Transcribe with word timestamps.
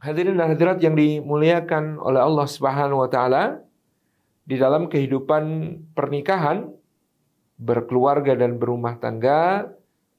Hadirin 0.00 0.40
dan 0.40 0.56
hadirat 0.56 0.80
yang 0.80 0.96
dimuliakan 0.96 2.00
oleh 2.00 2.24
Allah 2.24 2.48
Subhanahu 2.48 3.04
wa 3.04 3.10
taala, 3.12 3.60
di 4.48 4.56
dalam 4.56 4.88
kehidupan 4.88 5.44
pernikahan, 5.92 6.72
berkeluarga 7.60 8.32
dan 8.32 8.56
berumah 8.56 8.96
tangga, 8.96 9.68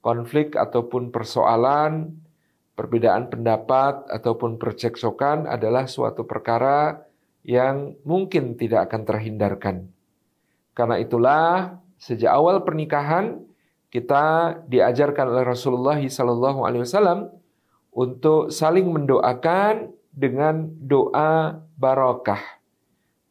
konflik 0.05 0.53
ataupun 0.53 1.09
persoalan, 1.09 2.13
perbedaan 2.77 3.33
pendapat 3.33 4.05
ataupun 4.05 4.61
perceksokan 4.61 5.49
adalah 5.49 5.89
suatu 5.89 6.29
perkara 6.29 7.01
yang 7.41 7.97
mungkin 8.05 8.53
tidak 8.61 8.85
akan 8.85 9.01
terhindarkan. 9.01 9.89
Karena 10.77 11.01
itulah 11.01 11.81
sejak 11.97 12.29
awal 12.29 12.61
pernikahan 12.61 13.41
kita 13.89 14.55
diajarkan 14.69 15.25
oleh 15.25 15.41
Rasulullah 15.41 15.97
Wasallam 15.97 17.40
untuk 17.91 18.49
saling 18.49 18.87
mendoakan 18.87 19.91
dengan 20.11 20.67
doa 20.79 21.59
barokah. 21.75 22.39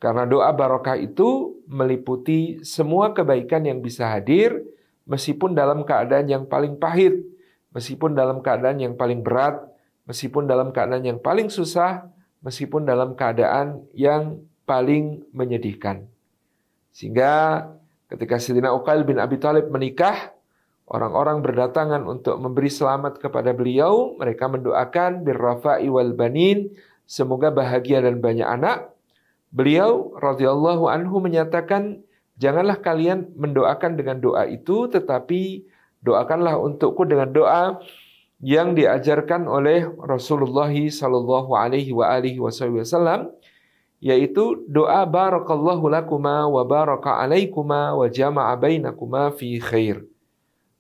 Karena 0.01 0.25
doa 0.25 0.49
barokah 0.57 0.97
itu 0.97 1.61
meliputi 1.69 2.65
semua 2.65 3.13
kebaikan 3.13 3.69
yang 3.69 3.85
bisa 3.85 4.09
hadir 4.09 4.65
meskipun 5.05 5.53
dalam 5.53 5.85
keadaan 5.85 6.25
yang 6.25 6.45
paling 6.49 6.81
pahit, 6.81 7.21
meskipun 7.77 8.17
dalam 8.17 8.41
keadaan 8.41 8.81
yang 8.81 8.95
paling 8.97 9.21
berat, 9.21 9.61
meskipun 10.09 10.49
dalam 10.49 10.73
keadaan 10.73 11.05
yang 11.05 11.21
paling 11.21 11.53
susah, 11.53 12.09
meskipun 12.41 12.89
dalam 12.89 13.13
keadaan 13.13 13.85
yang 13.93 14.41
paling 14.65 15.21
menyedihkan. 15.37 16.09
Sehingga 16.95 17.67
ketika 18.09 18.41
Sayyidina 18.41 18.73
Uqail 18.73 19.05
bin 19.05 19.21
Abi 19.21 19.37
Thalib 19.37 19.69
menikah, 19.69 20.33
Orang-orang 20.91 21.39
berdatangan 21.39 22.03
untuk 22.03 22.43
memberi 22.43 22.67
selamat 22.67 23.23
kepada 23.23 23.55
beliau. 23.55 24.19
Mereka 24.19 24.51
mendoakan 24.51 25.23
birrafa'i 25.23 25.87
wal 25.87 26.19
banin. 26.19 26.75
Semoga 27.07 27.55
bahagia 27.55 28.03
dan 28.03 28.19
banyak 28.19 28.43
anak. 28.43 28.91
Beliau 29.55 30.19
radhiyallahu 30.19 30.91
anhu 30.91 31.23
menyatakan, 31.23 32.03
janganlah 32.43 32.83
kalian 32.83 33.31
mendoakan 33.39 33.95
dengan 33.95 34.19
doa 34.19 34.51
itu, 34.51 34.91
tetapi 34.91 35.63
doakanlah 36.03 36.59
untukku 36.59 37.07
dengan 37.07 37.31
doa 37.31 37.79
yang 38.43 38.75
diajarkan 38.75 39.47
oleh 39.47 39.87
Rasulullah 40.01 40.73
sallallahu 40.73 41.55
alaihi 41.55 41.95
wa 41.95 42.09
alihi 42.09 42.41
wasallam 42.41 43.31
yaitu 44.01 44.65
doa 44.65 45.05
barakallahu 45.05 45.93
lakuma 45.93 46.49
wa 46.49 46.65
baraka 46.65 47.21
alaikuma 47.21 47.93
wa 47.93 48.09
jama'a 48.09 48.57
bainakuma 48.57 49.29
fi 49.37 49.61
khair. 49.61 50.10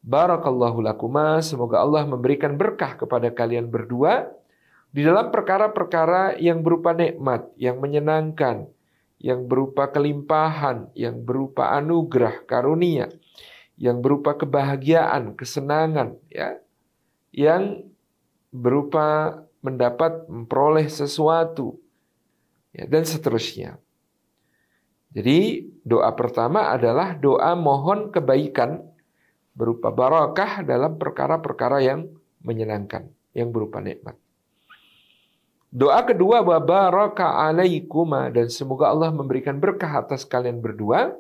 Barakallahu 0.01 0.81
lakuma, 0.81 1.45
semoga 1.45 1.85
Allah 1.85 2.09
memberikan 2.09 2.57
berkah 2.57 2.97
kepada 2.97 3.29
kalian 3.29 3.69
berdua 3.69 4.33
di 4.91 5.05
dalam 5.05 5.29
perkara-perkara 5.29 6.41
yang 6.41 6.65
berupa 6.65 6.97
nikmat, 6.97 7.53
yang 7.61 7.79
menyenangkan, 7.79 8.67
yang 9.21 9.45
berupa 9.45 9.93
kelimpahan, 9.93 10.89
yang 10.97 11.21
berupa 11.21 11.77
anugerah, 11.77 12.43
karunia, 12.49 13.13
yang 13.77 14.01
berupa 14.01 14.35
kebahagiaan, 14.35 15.37
kesenangan, 15.37 16.17
ya, 16.33 16.59
yang 17.31 17.85
berupa 18.51 19.37
mendapat 19.61 20.27
memperoleh 20.27 20.89
sesuatu, 20.89 21.79
ya, 22.73 22.89
dan 22.89 23.05
seterusnya. 23.05 23.77
Jadi 25.13 25.69
doa 25.85 26.11
pertama 26.17 26.73
adalah 26.73 27.15
doa 27.15 27.53
mohon 27.55 28.09
kebaikan 28.09 28.90
berupa 29.61 29.93
barakah 29.93 30.65
dalam 30.65 30.97
perkara-perkara 30.97 31.85
yang 31.85 32.09
menyenangkan, 32.41 33.13
yang 33.37 33.53
berupa 33.53 33.85
nikmat. 33.85 34.17
Doa 35.71 36.03
kedua 36.03 36.43
wa 36.43 36.59
baraka 36.59 37.47
alaikuma 37.47 38.27
dan 38.33 38.51
semoga 38.51 38.91
Allah 38.91 39.15
memberikan 39.15 39.61
berkah 39.61 40.03
atas 40.03 40.27
kalian 40.27 40.59
berdua. 40.59 41.15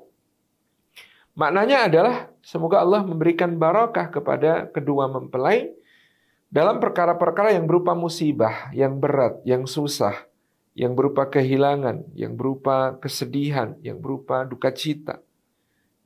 Maknanya 1.38 1.86
adalah 1.86 2.16
semoga 2.42 2.82
Allah 2.82 3.06
memberikan 3.06 3.54
barakah 3.54 4.10
kepada 4.10 4.66
kedua 4.66 5.06
mempelai 5.06 5.70
dalam 6.50 6.82
perkara-perkara 6.82 7.54
yang 7.54 7.70
berupa 7.70 7.94
musibah, 7.94 8.74
yang 8.74 8.98
berat, 8.98 9.38
yang 9.46 9.70
susah, 9.70 10.18
yang 10.74 10.98
berupa 10.98 11.30
kehilangan, 11.30 12.10
yang 12.18 12.34
berupa 12.34 12.98
kesedihan, 12.98 13.78
yang 13.86 14.02
berupa 14.02 14.42
duka 14.42 14.74
cita, 14.74 15.22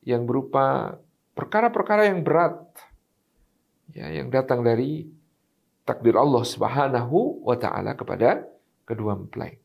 yang 0.05 0.29
berupa 0.29 1.01
perkara-perkara 1.35 2.09
yang 2.09 2.23
berat 2.23 2.57
ya 3.93 4.11
yang 4.11 4.31
datang 4.31 4.63
dari 4.63 5.07
takdir 5.85 6.17
Allah 6.17 6.43
Subhanahu 6.43 7.45
wa 7.45 7.57
taala 7.61 7.93
kepada 7.95 8.43
kedua 8.89 9.19
mempelai. 9.19 9.61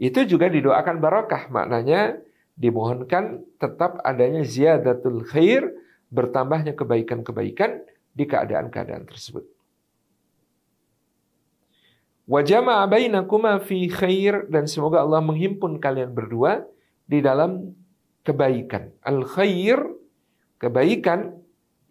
Itu 0.00 0.24
juga 0.24 0.48
didoakan 0.48 0.96
barakah, 0.96 1.52
maknanya 1.52 2.20
dimohonkan 2.56 3.44
tetap 3.60 4.00
adanya 4.04 4.44
ziyadatul 4.44 5.24
khair, 5.28 5.64
bertambahnya 6.08 6.72
kebaikan-kebaikan 6.72 7.84
di 8.16 8.24
keadaan-keadaan 8.24 9.04
tersebut. 9.04 9.44
Wajama 12.30 12.80
bainakuma 12.86 13.58
fi 13.60 13.90
khair 13.90 14.46
dan 14.48 14.70
semoga 14.70 15.02
Allah 15.02 15.20
menghimpun 15.20 15.82
kalian 15.82 16.14
berdua 16.14 16.62
di 17.04 17.18
dalam 17.20 17.74
kebaikan. 18.22 18.94
Al 19.02 19.26
khair 19.26 19.99
Kebaikan 20.60 21.40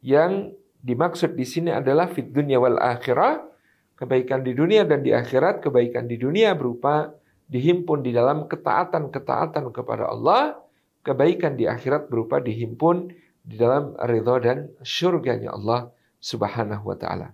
yang 0.05 0.53
dimaksud 0.85 1.33
di 1.33 1.43
sini 1.43 1.73
adalah 1.73 2.05
fit 2.13 2.29
dunia 2.29 2.61
wal 2.61 2.77
akhirah, 2.77 3.41
kebaikan 3.97 4.45
di 4.45 4.53
dunia 4.53 4.85
dan 4.85 5.01
di 5.01 5.09
akhirat, 5.09 5.65
kebaikan 5.65 6.05
di 6.05 6.21
dunia 6.21 6.53
berupa 6.53 7.09
dihimpun 7.49 8.05
di 8.05 8.13
dalam 8.13 8.45
ketaatan-ketaatan 8.45 9.73
kepada 9.73 10.13
Allah, 10.13 10.61
kebaikan 11.01 11.57
di 11.57 11.65
akhirat 11.65 12.13
berupa 12.13 12.37
dihimpun 12.37 13.09
di 13.41 13.57
dalam 13.57 13.97
ridha 14.05 14.37
dan 14.37 14.69
surganya 14.85 15.57
Allah 15.57 15.89
Subhanahu 16.21 16.93
wa 16.93 16.97
taala. 16.99 17.33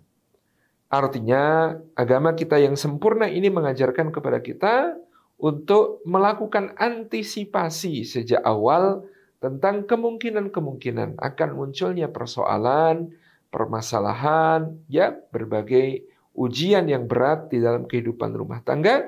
Artinya, 0.87 1.75
agama 1.99 2.31
kita 2.31 2.55
yang 2.63 2.79
sempurna 2.79 3.27
ini 3.27 3.51
mengajarkan 3.51 4.15
kepada 4.15 4.39
kita 4.39 4.95
untuk 5.35 5.99
melakukan 6.07 6.71
antisipasi 6.79 8.07
sejak 8.07 8.39
awal 8.47 9.03
tentang 9.45 9.85
kemungkinan-kemungkinan 9.85 11.21
akan 11.21 11.49
munculnya 11.53 12.09
persoalan, 12.09 13.13
permasalahan, 13.53 14.73
ya 14.89 15.13
berbagai 15.29 16.01
ujian 16.33 16.89
yang 16.89 17.05
berat 17.05 17.53
di 17.53 17.61
dalam 17.61 17.85
kehidupan 17.85 18.33
rumah 18.33 18.65
tangga 18.65 19.05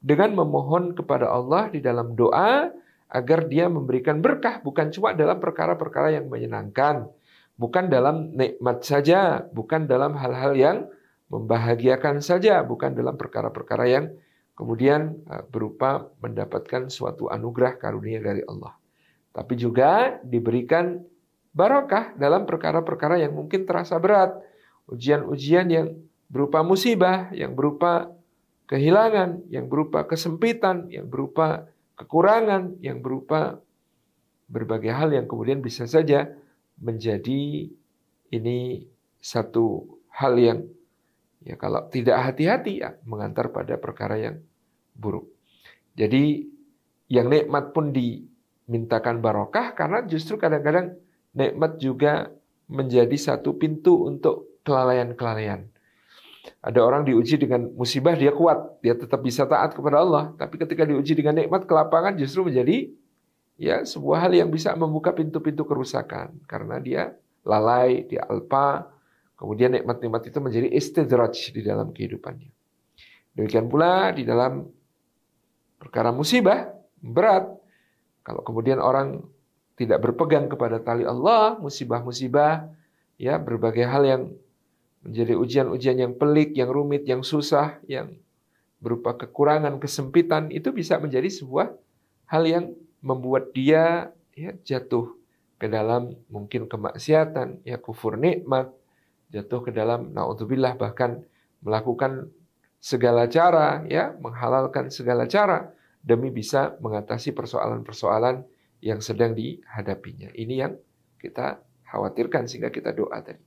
dengan 0.00 0.32
memohon 0.40 0.96
kepada 0.96 1.28
Allah 1.28 1.68
di 1.68 1.84
dalam 1.84 2.16
doa 2.16 2.72
agar 3.12 3.44
dia 3.44 3.68
memberikan 3.68 4.24
berkah 4.24 4.64
bukan 4.64 4.88
cuma 4.88 5.12
dalam 5.12 5.36
perkara-perkara 5.36 6.16
yang 6.16 6.32
menyenangkan, 6.32 7.04
bukan 7.60 7.92
dalam 7.92 8.32
nikmat 8.32 8.88
saja, 8.88 9.44
bukan 9.52 9.84
dalam 9.84 10.16
hal-hal 10.16 10.56
yang 10.56 10.76
membahagiakan 11.28 12.24
saja, 12.24 12.64
bukan 12.64 12.96
dalam 12.96 13.20
perkara-perkara 13.20 13.84
yang 13.84 14.16
kemudian 14.56 15.20
eh, 15.28 15.44
berupa 15.44 16.08
mendapatkan 16.24 16.88
suatu 16.88 17.28
anugerah 17.28 17.76
karunia 17.76 18.24
dari 18.24 18.40
Allah 18.48 18.80
tapi 19.34 19.58
juga 19.58 20.22
diberikan 20.22 21.02
barokah 21.50 22.14
dalam 22.14 22.46
perkara-perkara 22.46 23.18
yang 23.18 23.34
mungkin 23.34 23.66
terasa 23.66 23.98
berat, 23.98 24.38
ujian-ujian 24.86 25.66
yang 25.66 25.86
berupa 26.30 26.62
musibah, 26.62 27.34
yang 27.34 27.58
berupa 27.58 28.14
kehilangan, 28.70 29.42
yang 29.50 29.66
berupa 29.66 30.06
kesempitan, 30.06 30.86
yang 30.86 31.10
berupa 31.10 31.66
kekurangan, 31.98 32.78
yang 32.78 33.02
berupa 33.02 33.58
berbagai 34.46 34.94
hal 34.94 35.10
yang 35.10 35.26
kemudian 35.26 35.58
bisa 35.58 35.90
saja 35.90 36.30
menjadi 36.78 37.70
ini 38.30 38.58
satu 39.18 39.98
hal 40.14 40.38
yang 40.38 40.58
ya 41.42 41.58
kalau 41.58 41.86
tidak 41.90 42.22
hati-hati 42.22 42.82
ya 42.82 42.98
mengantar 43.02 43.50
pada 43.50 43.78
perkara 43.78 44.20
yang 44.20 44.36
buruk. 44.94 45.26
Jadi 45.94 46.50
yang 47.10 47.30
nikmat 47.30 47.70
pun 47.70 47.94
di 47.94 48.26
mintakan 48.64 49.20
barokah 49.20 49.76
karena 49.76 50.04
justru 50.08 50.40
kadang-kadang 50.40 50.96
nikmat 51.36 51.76
juga 51.76 52.32
menjadi 52.68 53.14
satu 53.14 53.56
pintu 53.60 54.08
untuk 54.08 54.60
kelalaian-kelalaian. 54.64 55.68
Ada 56.60 56.80
orang 56.80 57.08
diuji 57.08 57.40
dengan 57.40 57.72
musibah 57.72 58.16
dia 58.16 58.32
kuat, 58.32 58.80
dia 58.84 58.96
tetap 58.96 59.20
bisa 59.24 59.48
taat 59.48 59.72
kepada 59.72 60.00
Allah, 60.00 60.32
tapi 60.36 60.60
ketika 60.60 60.84
diuji 60.84 61.16
dengan 61.16 61.40
nikmat 61.40 61.64
kelapangan 61.64 62.16
justru 62.20 62.48
menjadi 62.48 62.92
ya 63.56 63.84
sebuah 63.84 64.28
hal 64.28 64.32
yang 64.32 64.50
bisa 64.52 64.72
membuka 64.76 65.12
pintu-pintu 65.12 65.64
kerusakan 65.64 66.40
karena 66.44 66.80
dia 66.80 67.16
lalai, 67.44 68.04
dia 68.08 68.24
alpa, 68.28 68.92
kemudian 69.36 69.72
nikmat-nikmat 69.72 70.28
itu 70.28 70.38
menjadi 70.40 70.68
istidraj 70.72 71.52
di 71.52 71.60
dalam 71.64 71.92
kehidupannya. 71.92 72.52
Demikian 73.34 73.66
pula 73.68 74.12
di 74.12 74.24
dalam 74.24 74.68
perkara 75.80 76.12
musibah 76.12 76.70
berat, 77.00 77.48
kalau 78.24 78.40
kemudian 78.40 78.80
orang 78.80 79.20
tidak 79.76 80.00
berpegang 80.00 80.48
kepada 80.48 80.80
tali 80.80 81.04
Allah, 81.04 81.60
musibah-musibah, 81.60 82.72
ya 83.20 83.36
berbagai 83.36 83.84
hal 83.84 84.02
yang 84.02 84.22
menjadi 85.04 85.36
ujian-ujian 85.36 85.96
yang 86.00 86.12
pelik, 86.16 86.56
yang 86.56 86.72
rumit, 86.72 87.04
yang 87.04 87.20
susah, 87.20 87.76
yang 87.84 88.16
berupa 88.80 89.12
kekurangan, 89.12 89.76
kesempitan 89.76 90.48
itu 90.48 90.72
bisa 90.72 90.96
menjadi 90.96 91.28
sebuah 91.28 91.76
hal 92.32 92.42
yang 92.48 92.64
membuat 93.04 93.52
dia 93.52 94.08
ya 94.32 94.56
jatuh 94.64 95.12
ke 95.60 95.68
dalam 95.68 96.16
mungkin 96.32 96.64
kemaksiatan, 96.64 97.60
ya 97.68 97.76
kufur 97.76 98.16
nikmat, 98.16 98.72
jatuh 99.28 99.60
ke 99.68 99.70
dalam 99.70 100.16
naudzubillah 100.16 100.80
bahkan 100.80 101.20
melakukan 101.60 102.32
segala 102.80 103.24
cara 103.26 103.82
ya 103.88 104.12
menghalalkan 104.20 104.92
segala 104.92 105.24
cara 105.24 105.72
demi 106.04 106.28
bisa 106.28 106.76
mengatasi 106.84 107.32
persoalan-persoalan 107.32 108.44
yang 108.84 109.00
sedang 109.00 109.32
dihadapinya. 109.32 110.28
Ini 110.36 110.54
yang 110.54 110.76
kita 111.16 111.64
khawatirkan 111.88 112.44
sehingga 112.44 112.68
kita 112.68 112.92
doa 112.92 113.24
tadi. 113.24 113.40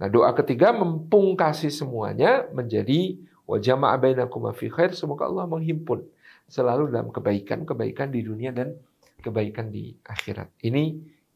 Nah, 0.00 0.08
doa 0.08 0.32
ketiga 0.32 0.72
mempungkasi 0.72 1.68
semuanya 1.68 2.48
menjadi 2.56 3.20
bainakum 3.44 4.48
fi 4.56 4.72
khair. 4.72 4.96
Semoga 4.96 5.28
Allah 5.28 5.44
menghimpun 5.44 6.00
selalu 6.48 6.88
dalam 6.88 7.12
kebaikan-kebaikan 7.12 8.08
di 8.08 8.24
dunia 8.24 8.56
dan 8.56 8.72
kebaikan 9.20 9.68
di 9.68 9.92
akhirat. 10.08 10.64
Ini 10.64 10.84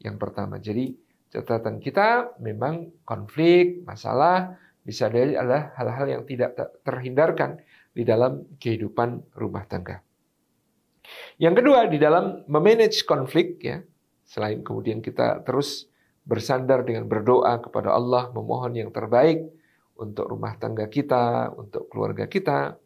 yang 0.01 0.17
pertama. 0.17 0.57
Jadi 0.57 0.97
catatan 1.29 1.77
kita 1.77 2.41
memang 2.41 3.05
konflik, 3.05 3.85
masalah 3.85 4.57
bisa 4.81 5.13
jadi 5.13 5.37
adalah 5.37 5.77
hal-hal 5.77 6.07
yang 6.09 6.23
tidak 6.25 6.57
terhindarkan 6.87 7.61
di 7.93 8.07
dalam 8.07 8.47
kehidupan 8.57 9.37
rumah 9.37 9.67
tangga. 9.69 10.06
Yang 11.37 11.55
kedua 11.63 11.87
di 11.91 11.99
dalam 12.01 12.47
memanage 12.49 13.05
konflik 13.05 13.61
ya, 13.61 13.83
selain 14.27 14.65
kemudian 14.65 15.05
kita 15.05 15.45
terus 15.47 15.87
bersandar 16.27 16.83
dengan 16.83 17.07
berdoa 17.07 17.63
kepada 17.63 17.95
Allah, 17.95 18.29
memohon 18.35 18.75
yang 18.75 18.91
terbaik 18.91 19.47
untuk 19.97 20.27
rumah 20.29 20.59
tangga 20.59 20.91
kita, 20.91 21.55
untuk 21.55 21.87
keluarga 21.89 22.27
kita. 22.27 22.77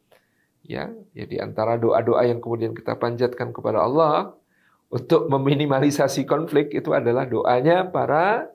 Ya, 0.61 0.93
ya 1.17 1.25
antara 1.41 1.81
doa-doa 1.81 2.21
yang 2.29 2.39
kemudian 2.39 2.77
kita 2.77 3.01
panjatkan 3.01 3.51
kepada 3.51 3.81
Allah 3.81 4.37
untuk 4.93 5.31
meminimalisasi 5.33 6.29
konflik 6.29 6.75
itu 6.77 6.93
adalah 6.93 7.25
doanya 7.25 7.89
para 7.89 8.51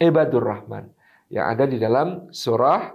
ibadur 0.00 0.40
rahman 0.40 0.88
yang 1.28 1.52
ada 1.52 1.68
di 1.68 1.76
dalam 1.76 2.32
surah 2.32 2.94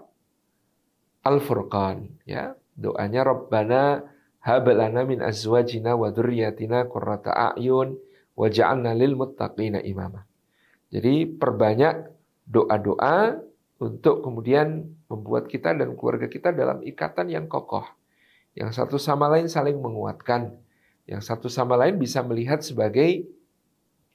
Al-Furqan 1.27 2.25
ya. 2.25 2.55
Doanya 2.79 3.27
Rabbana 3.27 3.99
hablana 4.43 5.03
min 5.03 5.19
azwajina 5.19 5.95
wa 5.95 6.11
dzurriyyatina 6.11 6.87
qurrata 6.87 7.31
a'yun 7.53 7.95
waj'alna 8.39 8.95
lil 8.95 9.19
muttaqina 9.19 9.83
imama. 9.83 10.23
Jadi 10.89 11.27
perbanyak 11.29 12.09
doa-doa 12.49 13.37
untuk 13.79 14.25
kemudian 14.25 14.89
membuat 15.07 15.47
kita 15.47 15.71
dan 15.77 15.93
keluarga 15.95 16.27
kita 16.27 16.51
dalam 16.51 16.81
ikatan 16.81 17.29
yang 17.29 17.45
kokoh. 17.45 17.85
Yang 18.57 18.81
satu 18.81 18.97
sama 18.97 19.29
lain 19.29 19.47
saling 19.47 19.77
menguatkan. 19.77 20.57
Yang 21.05 21.21
satu 21.29 21.47
sama 21.47 21.77
lain 21.77 21.97
bisa 22.01 22.25
melihat 22.25 22.59
sebagai 22.65 23.29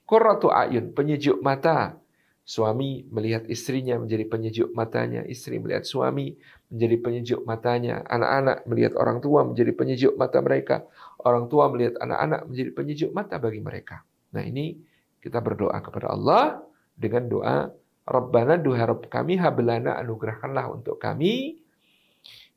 qurratu 0.05 0.50
ayun, 0.50 0.93
penyejuk 0.93 1.41
mata. 1.41 1.99
Suami 2.44 3.08
melihat 3.08 3.49
istrinya 3.49 3.96
menjadi 3.96 4.29
penyejuk 4.29 4.76
matanya, 4.76 5.25
istri 5.25 5.56
melihat 5.56 5.88
suami 5.88 6.37
menjadi 6.69 6.96
penyejuk 7.00 7.41
matanya, 7.49 8.05
anak-anak 8.05 8.69
melihat 8.69 8.93
orang 9.00 9.25
tua 9.25 9.49
menjadi 9.49 9.73
penyejuk 9.73 10.12
mata 10.20 10.44
mereka, 10.44 10.85
orang 11.25 11.49
tua 11.49 11.73
melihat 11.73 11.96
anak-anak 12.05 12.44
menjadi 12.44 12.70
penyejuk 12.76 13.11
mata 13.17 13.41
bagi 13.41 13.64
mereka. 13.64 14.05
Nah 14.37 14.44
ini 14.44 14.76
kita 15.25 15.41
berdoa 15.41 15.81
kepada 15.81 16.12
Allah 16.12 16.61
dengan 16.93 17.25
doa 17.32 17.73
Rabbana 18.05 18.61
duha 18.61 18.85
Rabb 18.85 19.08
kami 19.08 19.40
hablana 19.40 19.97
anugerahkanlah 19.97 20.69
untuk 20.69 21.00
kami 21.00 21.56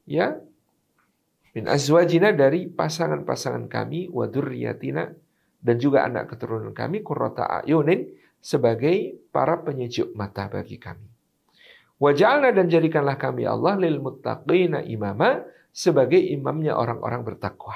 ya 0.04 0.36
min 1.56 1.66
azwajina 1.72 2.36
dari 2.36 2.68
pasangan-pasangan 2.68 3.72
kami 3.72 4.12
wa 4.12 4.28
dzurriyyatina 4.28 5.04
dan 5.64 5.76
juga 5.80 6.04
anak 6.04 6.36
keturunan 6.36 6.76
kami 6.76 7.00
qurrata 7.00 7.64
ayunin 7.64 8.12
sebagai 8.48 9.28
para 9.36 9.60
penyejuk 9.60 10.16
mata 10.16 10.48
bagi 10.48 10.80
kami. 10.80 11.04
Waj'alna 12.00 12.56
dan 12.56 12.72
jadikanlah 12.72 13.20
kami 13.20 13.44
Allah 13.44 13.76
lil 13.76 14.00
muttaqina 14.00 14.88
imama 14.88 15.44
sebagai 15.76 16.22
imamnya 16.22 16.80
orang-orang 16.80 17.28
bertakwa. 17.28 17.76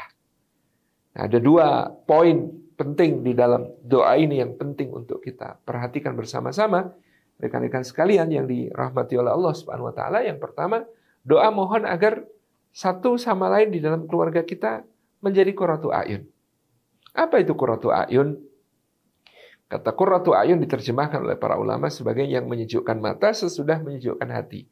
Nah, 1.12 1.28
ada 1.28 1.44
dua 1.44 1.92
poin 2.08 2.56
penting 2.80 3.20
di 3.20 3.36
dalam 3.36 3.68
doa 3.84 4.16
ini 4.16 4.40
yang 4.40 4.56
penting 4.56 4.96
untuk 4.96 5.20
kita 5.20 5.60
perhatikan 5.68 6.16
bersama-sama 6.16 6.96
rekan-rekan 7.42 7.84
sekalian 7.84 8.32
yang 8.32 8.48
dirahmati 8.48 9.20
oleh 9.20 9.36
Allah 9.36 9.52
Subhanahu 9.52 9.92
wa 9.92 9.96
taala. 9.98 10.24
Yang 10.24 10.40
pertama, 10.40 10.88
doa 11.26 11.52
mohon 11.52 11.84
agar 11.84 12.24
satu 12.72 13.20
sama 13.20 13.52
lain 13.52 13.76
di 13.76 13.84
dalam 13.84 14.08
keluarga 14.08 14.46
kita 14.48 14.88
menjadi 15.20 15.52
qurratu 15.52 15.92
ayun. 15.92 16.24
Apa 17.12 17.44
itu 17.44 17.52
qurratu 17.60 17.92
ayun? 17.92 18.40
Kata 19.72 19.96
qurratu 19.96 20.36
ayun 20.36 20.60
diterjemahkan 20.60 21.24
oleh 21.24 21.40
para 21.40 21.56
ulama 21.56 21.88
sebagai 21.88 22.28
yang 22.28 22.44
menyejukkan 22.44 23.00
mata 23.00 23.32
sesudah 23.32 23.80
menyejukkan 23.80 24.28
hati. 24.28 24.68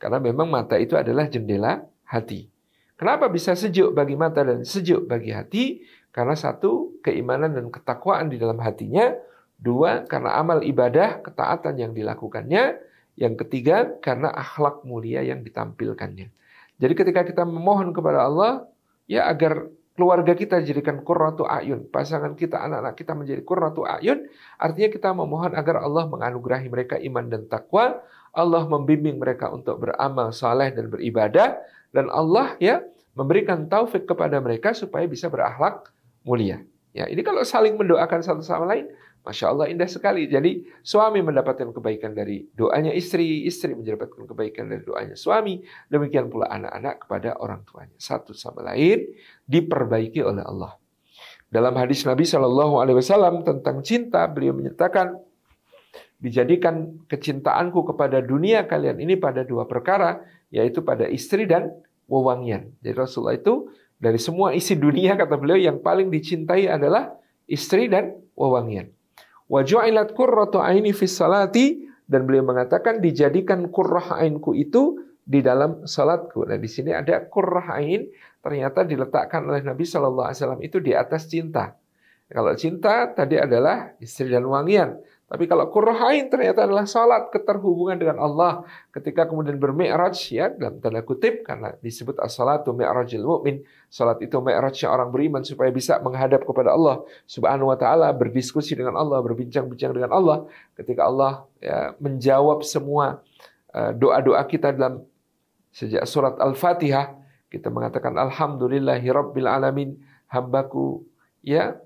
Karena 0.00 0.16
memang 0.16 0.48
mata 0.48 0.80
itu 0.80 0.96
adalah 0.96 1.28
jendela 1.28 1.84
hati. 2.08 2.48
Kenapa 2.96 3.28
bisa 3.28 3.52
sejuk 3.52 3.92
bagi 3.92 4.16
mata 4.16 4.40
dan 4.40 4.64
sejuk 4.64 5.04
bagi 5.04 5.36
hati? 5.36 5.84
Karena 6.08 6.32
satu, 6.32 6.96
keimanan 7.04 7.52
dan 7.52 7.68
ketakwaan 7.68 8.32
di 8.32 8.40
dalam 8.40 8.56
hatinya. 8.64 9.12
Dua, 9.60 10.08
karena 10.08 10.40
amal 10.40 10.64
ibadah, 10.64 11.20
ketaatan 11.20 11.76
yang 11.76 11.92
dilakukannya. 11.92 12.80
Yang 13.20 13.34
ketiga, 13.44 14.00
karena 14.00 14.32
akhlak 14.32 14.80
mulia 14.88 15.20
yang 15.28 15.44
ditampilkannya. 15.44 16.32
Jadi 16.80 16.94
ketika 16.96 17.20
kita 17.28 17.44
memohon 17.44 17.92
kepada 17.92 18.24
Allah, 18.24 18.64
ya 19.04 19.28
agar 19.28 19.68
keluarga 19.98 20.38
kita 20.38 20.62
jadikan 20.62 21.02
kurratu 21.02 21.42
ayun, 21.42 21.90
pasangan 21.90 22.38
kita, 22.38 22.62
anak-anak 22.62 22.94
kita 22.94 23.18
menjadi 23.18 23.42
kurratu 23.42 23.82
ayun, 23.82 24.30
artinya 24.54 24.94
kita 24.94 25.10
memohon 25.10 25.58
agar 25.58 25.82
Allah 25.82 26.06
menganugerahi 26.06 26.70
mereka 26.70 27.02
iman 27.02 27.26
dan 27.26 27.50
takwa, 27.50 27.98
Allah 28.30 28.62
membimbing 28.70 29.18
mereka 29.18 29.50
untuk 29.50 29.82
beramal 29.82 30.30
saleh 30.30 30.70
dan 30.70 30.86
beribadah, 30.86 31.58
dan 31.90 32.06
Allah 32.14 32.54
ya 32.62 32.86
memberikan 33.18 33.66
taufik 33.66 34.06
kepada 34.06 34.38
mereka 34.38 34.70
supaya 34.70 35.10
bisa 35.10 35.26
berakhlak 35.26 35.90
mulia. 36.22 36.62
Ya, 36.94 37.10
ini 37.10 37.26
kalau 37.26 37.42
saling 37.42 37.74
mendoakan 37.74 38.22
satu 38.22 38.46
sama 38.46 38.70
lain, 38.70 38.86
masya 39.22 39.52
Allah 39.52 39.66
indah 39.68 39.88
sekali. 39.90 40.26
Jadi 40.26 40.64
suami 40.80 41.20
mendapatkan 41.20 41.70
kebaikan 41.70 42.16
dari 42.16 42.46
doanya 42.54 42.92
istri, 42.92 43.44
istri 43.44 43.74
mendapatkan 43.76 44.24
kebaikan 44.24 44.70
dari 44.70 44.82
doanya 44.82 45.16
suami, 45.18 45.60
demikian 45.92 46.32
pula 46.32 46.48
anak-anak 46.48 47.06
kepada 47.06 47.36
orang 47.38 47.62
tuanya. 47.68 47.96
Satu 48.00 48.32
sama 48.32 48.64
lain 48.74 49.08
diperbaiki 49.44 50.24
oleh 50.24 50.44
Allah. 50.44 50.76
Dalam 51.48 51.72
hadis 51.80 52.04
Nabi 52.04 52.28
Shallallahu 52.28 52.76
Alaihi 52.84 53.00
Wasallam 53.00 53.40
tentang 53.40 53.80
cinta, 53.80 54.28
beliau 54.28 54.52
menyatakan 54.52 55.16
dijadikan 56.20 56.98
kecintaanku 57.08 57.94
kepada 57.94 58.20
dunia 58.20 58.66
kalian 58.68 59.00
ini 59.00 59.16
pada 59.16 59.46
dua 59.46 59.64
perkara, 59.64 60.20
yaitu 60.52 60.84
pada 60.84 61.08
istri 61.08 61.48
dan 61.48 61.72
wewangian. 62.04 62.74
Jadi 62.84 62.94
Rasulullah 62.96 63.38
itu 63.38 63.70
dari 63.96 64.20
semua 64.20 64.52
isi 64.52 64.76
dunia 64.76 65.14
kata 65.16 65.40
beliau 65.40 65.56
yang 65.56 65.80
paling 65.80 66.12
dicintai 66.12 66.68
adalah 66.68 67.16
istri 67.48 67.88
dan 67.88 68.18
wewangian. 68.36 68.92
Wa 69.48 69.64
ju'ilat 69.64 70.12
aini 70.60 70.92
fis 70.92 71.16
salati 71.16 71.88
dan 72.04 72.24
beliau 72.28 72.44
mengatakan 72.44 73.00
dijadikan 73.00 73.68
qurrah 73.72 74.20
ainku 74.20 74.52
itu 74.52 75.00
di 75.28 75.44
dalam 75.44 75.84
salatku. 75.84 76.48
Nah, 76.48 76.56
di 76.56 76.68
sini 76.68 76.92
ada 76.92 77.20
qurrah 77.28 77.76
ain 77.76 78.08
ternyata 78.40 78.84
diletakkan 78.84 79.44
oleh 79.44 79.60
Nabi 79.60 79.84
Shallallahu 79.84 80.28
alaihi 80.32 80.40
wasallam 80.40 80.62
itu 80.64 80.80
di 80.80 80.92
atas 80.96 81.28
cinta. 81.28 81.76
Kalau 82.28 82.52
cinta 82.56 83.08
tadi 83.12 83.40
adalah 83.40 83.92
istri 84.00 84.28
dan 84.28 84.44
wangian. 84.44 85.00
Tapi 85.28 85.44
kalau 85.44 85.68
kurhain 85.68 86.32
ternyata 86.32 86.64
adalah 86.64 86.88
salat 86.88 87.28
keterhubungan 87.28 88.00
dengan 88.00 88.16
Allah. 88.16 88.64
Ketika 88.88 89.28
kemudian 89.28 89.60
bermi'raj 89.60 90.16
ya 90.32 90.48
dalam 90.48 90.80
tanda 90.80 91.04
kutip 91.04 91.44
karena 91.44 91.76
disebut 91.84 92.16
as-salatu 92.16 92.72
mi'rajil 92.72 93.20
mu'min. 93.20 93.60
Salat 93.92 94.24
itu 94.24 94.40
mi'rajnya 94.40 94.88
orang 94.88 95.12
beriman 95.12 95.44
supaya 95.44 95.68
bisa 95.68 96.00
menghadap 96.00 96.48
kepada 96.48 96.72
Allah. 96.72 97.04
Subhanahu 97.28 97.68
wa 97.68 97.76
taala, 97.76 98.08
berdiskusi 98.16 98.72
dengan 98.72 98.96
Allah, 98.96 99.20
berbincang-bincang 99.20 99.92
dengan 99.92 100.16
Allah. 100.16 100.48
Ketika 100.72 101.04
Allah 101.04 101.44
ya, 101.60 101.92
menjawab 102.00 102.64
semua 102.64 103.20
uh, 103.76 103.92
doa-doa 103.92 104.40
kita 104.48 104.72
dalam 104.72 105.04
sejak 105.76 106.08
surat 106.08 106.40
Al-Fatihah 106.40 107.18
kita 107.48 107.72
mengatakan 107.72 108.16
alhamdulillahi 108.16 109.08
rabbil 109.08 109.48
alamin 109.48 109.96
hambaku 110.28 111.04
ya 111.40 111.80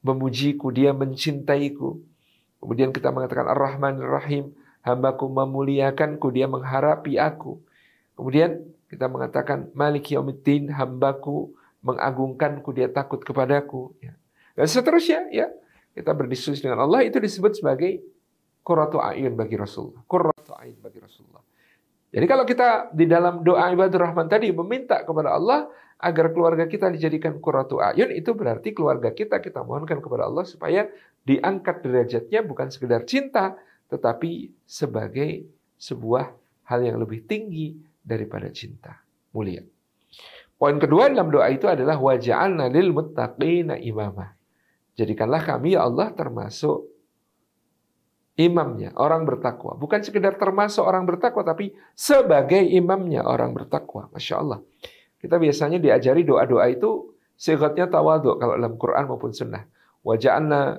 memujiku 0.00 0.72
dia 0.72 0.96
mencintaiku 0.96 2.00
Kemudian 2.64 2.96
kita 2.96 3.12
mengatakan 3.12 3.44
Ar-Rahman 3.44 4.00
Ar-Rahim, 4.00 4.56
hambaku 4.80 5.28
memuliakanku, 5.28 6.32
dia 6.32 6.48
mengharapi 6.48 7.20
aku. 7.20 7.60
Kemudian 8.16 8.64
kita 8.88 9.04
mengatakan 9.12 9.68
Malik 9.76 10.08
Yaumiddin, 10.08 10.72
hambaku 10.72 11.52
mengagungkanku, 11.84 12.72
dia 12.72 12.88
takut 12.88 13.20
kepadaku. 13.20 13.92
Ya. 14.00 14.16
Dan 14.56 14.64
seterusnya, 14.64 15.28
ya 15.28 15.52
kita 15.92 16.16
berdiskusi 16.16 16.64
dengan 16.64 16.88
Allah 16.88 17.04
itu 17.04 17.20
disebut 17.20 17.60
sebagai 17.60 18.00
Qurratu 18.64 18.96
A'yun 18.96 19.36
bagi 19.36 19.60
Rasulullah. 19.60 20.00
Qurratu 20.08 20.56
A'yun 20.56 20.80
bagi 20.80 21.04
Rasulullah. 21.04 21.44
Jadi 22.14 22.24
kalau 22.30 22.48
kita 22.48 22.94
di 22.94 23.10
dalam 23.10 23.42
doa 23.42 23.68
ibadur 23.74 24.06
rahman 24.06 24.30
tadi 24.30 24.54
meminta 24.54 25.02
kepada 25.02 25.34
Allah 25.34 25.66
agar 25.98 26.30
keluarga 26.30 26.70
kita 26.70 26.86
dijadikan 26.94 27.42
kuratu 27.42 27.82
ayun, 27.82 28.14
itu 28.14 28.30
berarti 28.38 28.70
keluarga 28.70 29.10
kita 29.10 29.42
kita 29.42 29.66
mohonkan 29.66 29.98
kepada 29.98 30.30
Allah 30.30 30.46
supaya 30.46 30.86
diangkat 31.24 31.80
derajatnya 31.80 32.40
bukan 32.44 32.68
sekedar 32.68 33.08
cinta, 33.08 33.56
tetapi 33.88 34.52
sebagai 34.68 35.48
sebuah 35.80 36.32
hal 36.68 36.80
yang 36.84 37.00
lebih 37.00 37.24
tinggi 37.24 37.76
daripada 38.04 38.48
cinta. 38.52 39.00
Mulia. 39.32 39.64
Poin 40.54 40.78
kedua 40.78 41.10
dalam 41.10 41.28
doa 41.28 41.50
itu 41.50 41.66
adalah 41.66 41.98
waja'alna 41.98 42.70
lil 42.70 42.94
muttaqina 42.94 43.74
imamah. 43.80 44.32
Jadikanlah 44.94 45.42
kami 45.42 45.74
ya 45.74 45.82
Allah 45.82 46.14
termasuk 46.14 46.86
imamnya, 48.38 48.94
orang 48.94 49.26
bertakwa. 49.26 49.74
Bukan 49.74 50.06
sekedar 50.06 50.38
termasuk 50.38 50.86
orang 50.86 51.02
bertakwa, 51.06 51.42
tapi 51.42 51.74
sebagai 51.98 52.62
imamnya 52.62 53.26
orang 53.26 53.50
bertakwa. 53.50 54.06
Masya 54.14 54.34
Allah. 54.38 54.62
Kita 55.18 55.40
biasanya 55.40 55.82
diajari 55.82 56.22
doa-doa 56.22 56.70
itu 56.70 57.16
sigatnya 57.34 57.90
tawadu 57.90 58.38
kalau 58.38 58.54
dalam 58.54 58.78
Quran 58.78 59.04
maupun 59.10 59.34
sunnah. 59.34 59.66
Waja'anna 60.06 60.78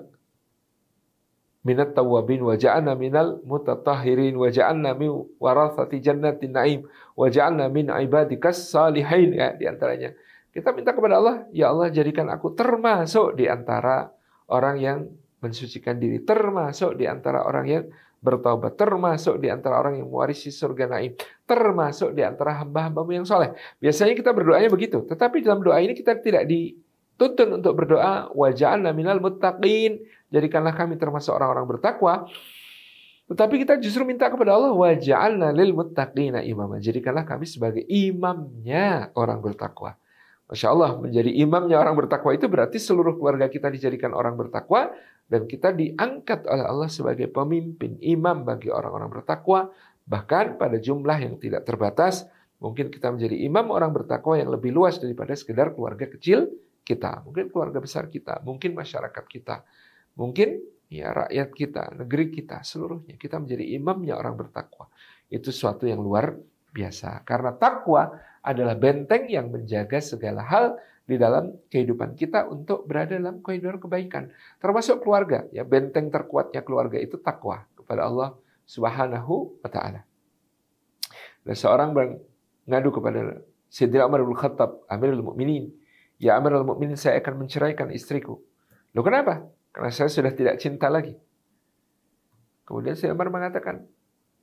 minat 1.66 1.98
tawabin 1.98 2.46
waja'anna 2.46 2.94
minal 2.94 3.42
mutatahirin 3.42 4.38
waja'anna 4.38 4.94
min 4.94 5.26
warathati 5.42 5.98
jannatin 5.98 6.54
na'im 6.54 6.86
waja'anna 7.18 7.74
min 7.74 7.90
ibadikas 7.90 8.70
salihin 8.70 9.34
ya 9.34 9.58
di 9.58 9.66
antaranya. 9.66 10.14
Kita 10.54 10.72
minta 10.72 10.96
kepada 10.96 11.20
Allah, 11.20 11.36
ya 11.52 11.74
Allah 11.74 11.92
jadikan 11.92 12.32
aku 12.32 12.56
termasuk 12.56 13.36
di 13.36 13.50
antara 13.50 14.08
orang 14.48 14.80
yang 14.80 14.98
mensucikan 15.44 16.00
diri, 16.00 16.24
termasuk 16.24 16.96
di 16.96 17.10
antara 17.10 17.44
orang 17.44 17.66
yang 17.68 17.84
bertaubat, 18.24 18.74
termasuk 18.80 19.38
di 19.38 19.52
antara 19.52 19.84
orang 19.84 20.00
yang 20.00 20.08
mewarisi 20.08 20.50
surga 20.50 20.90
naim, 20.90 21.14
termasuk 21.46 22.16
di 22.16 22.26
antara 22.26 22.58
hamba-hambamu 22.64 23.12
yang 23.22 23.26
soleh. 23.28 23.54
Biasanya 23.78 24.18
kita 24.18 24.32
berdoanya 24.32 24.72
begitu, 24.72 25.06
tetapi 25.06 25.46
dalam 25.46 25.60
doa 25.60 25.78
ini 25.78 25.94
kita 25.94 26.18
tidak 26.24 26.50
dituntun 26.50 27.62
untuk 27.62 27.76
berdoa 27.78 28.34
waja'alna 28.34 28.96
minal 28.96 29.20
muttaqin, 29.22 30.02
jadikanlah 30.36 30.76
kami 30.76 31.00
termasuk 31.00 31.32
orang-orang 31.32 31.64
bertakwa. 31.64 32.28
Tetapi 33.26 33.56
kita 33.64 33.80
justru 33.80 34.04
minta 34.04 34.28
kepada 34.28 34.54
Allah 34.54 34.76
waja'alna 34.76 35.56
lil 35.56 35.72
muttaqina 35.72 36.44
imama. 36.44 36.78
Jadikanlah 36.78 37.24
kami 37.24 37.48
sebagai 37.48 37.88
imamnya 37.88 39.16
orang 39.16 39.40
bertakwa. 39.40 39.96
Masya 40.46 40.68
Allah, 40.70 41.02
menjadi 41.02 41.32
imamnya 41.42 41.82
orang 41.82 41.98
bertakwa 41.98 42.30
itu 42.36 42.46
berarti 42.46 42.78
seluruh 42.78 43.18
keluarga 43.18 43.50
kita 43.50 43.66
dijadikan 43.74 44.14
orang 44.14 44.38
bertakwa 44.38 44.94
dan 45.26 45.50
kita 45.50 45.74
diangkat 45.74 46.46
oleh 46.46 46.66
Allah 46.70 46.90
sebagai 46.90 47.26
pemimpin 47.34 47.98
imam 47.98 48.46
bagi 48.46 48.70
orang-orang 48.70 49.10
bertakwa 49.10 49.74
bahkan 50.06 50.54
pada 50.62 50.78
jumlah 50.78 51.18
yang 51.18 51.42
tidak 51.42 51.66
terbatas 51.66 52.30
mungkin 52.62 52.94
kita 52.94 53.10
menjadi 53.10 53.42
imam 53.50 53.74
orang 53.74 53.90
bertakwa 53.90 54.38
yang 54.38 54.54
lebih 54.54 54.70
luas 54.70 55.02
daripada 55.02 55.34
sekedar 55.34 55.74
keluarga 55.74 56.06
kecil 56.06 56.54
kita 56.86 57.26
mungkin 57.26 57.50
keluarga 57.50 57.82
besar 57.82 58.06
kita 58.14 58.46
mungkin 58.46 58.78
masyarakat 58.78 59.26
kita 59.26 59.66
mungkin 60.16 60.64
ya 60.92 61.12
rakyat 61.12 61.50
kita 61.52 61.84
negeri 62.00 62.32
kita 62.32 62.64
seluruhnya 62.64 63.16
kita 63.20 63.40
menjadi 63.40 63.66
imamnya 63.76 64.16
orang 64.16 64.36
bertakwa 64.40 64.88
itu 65.28 65.50
suatu 65.50 65.90
yang 65.90 66.00
luar 66.00 66.36
biasa 66.76 67.24
karena 67.24 67.56
takwa 67.56 68.16
adalah 68.46 68.78
benteng 68.78 69.26
yang 69.26 69.50
menjaga 69.50 69.98
segala 70.04 70.46
hal 70.46 70.78
di 71.06 71.22
dalam 71.22 71.54
kehidupan 71.70 72.18
kita 72.18 72.50
untuk 72.50 72.90
berada 72.90 73.14
dalam 73.14 73.40
kehidupan 73.46 73.78
kebaikan. 73.78 74.34
Termasuk 74.58 75.06
keluarga. 75.06 75.46
Ya, 75.54 75.62
benteng 75.62 76.10
terkuatnya 76.10 76.66
keluarga 76.66 76.98
itu 76.98 77.22
takwa 77.22 77.66
kepada 77.78 78.10
Allah 78.10 78.34
Subhanahu 78.66 79.62
wa 79.62 79.70
taala. 79.70 80.02
Dan 81.46 81.54
seorang 81.54 81.94
mengadu 81.94 82.90
kepada 82.90 83.46
Sayyidina 83.70 84.10
Umar 84.10 84.26
bin 84.26 84.34
Khattab, 84.34 84.82
Amirul 84.90 85.22
Mukminin, 85.22 85.70
"Ya 86.18 86.42
Amirul 86.42 86.66
Mukminin, 86.66 86.98
saya 86.98 87.22
akan 87.22 87.46
menceraikan 87.46 87.94
istriku." 87.94 88.42
Loh 88.98 89.06
kenapa? 89.06 89.46
Karena 89.76 89.92
saya 89.92 90.08
sudah 90.08 90.32
tidak 90.32 90.56
cinta 90.64 90.88
lagi. 90.88 91.20
Kemudian 92.64 92.96
Sayyidina 92.96 93.20
Umar 93.20 93.28
mengatakan, 93.28 93.84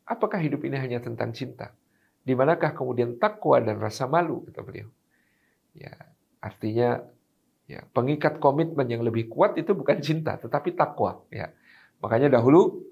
"Apakah 0.04 0.36
hidup 0.44 0.60
ini 0.68 0.76
hanya 0.76 1.00
tentang 1.00 1.32
cinta? 1.32 1.72
Di 2.20 2.36
manakah 2.36 2.76
kemudian 2.76 3.16
takwa 3.16 3.56
dan 3.64 3.80
rasa 3.80 4.04
malu?" 4.04 4.44
kata 4.44 4.60
beliau. 4.60 4.92
Ya, 5.72 6.12
Artinya 6.42 6.98
ya, 7.70 7.86
pengikat 7.94 8.42
komitmen 8.42 8.90
yang 8.90 9.06
lebih 9.06 9.30
kuat 9.30 9.54
itu 9.54 9.78
bukan 9.78 10.02
cinta, 10.02 10.34
tetapi 10.42 10.74
takwa. 10.74 11.22
Ya. 11.30 11.54
Makanya 12.02 12.34
dahulu 12.34 12.82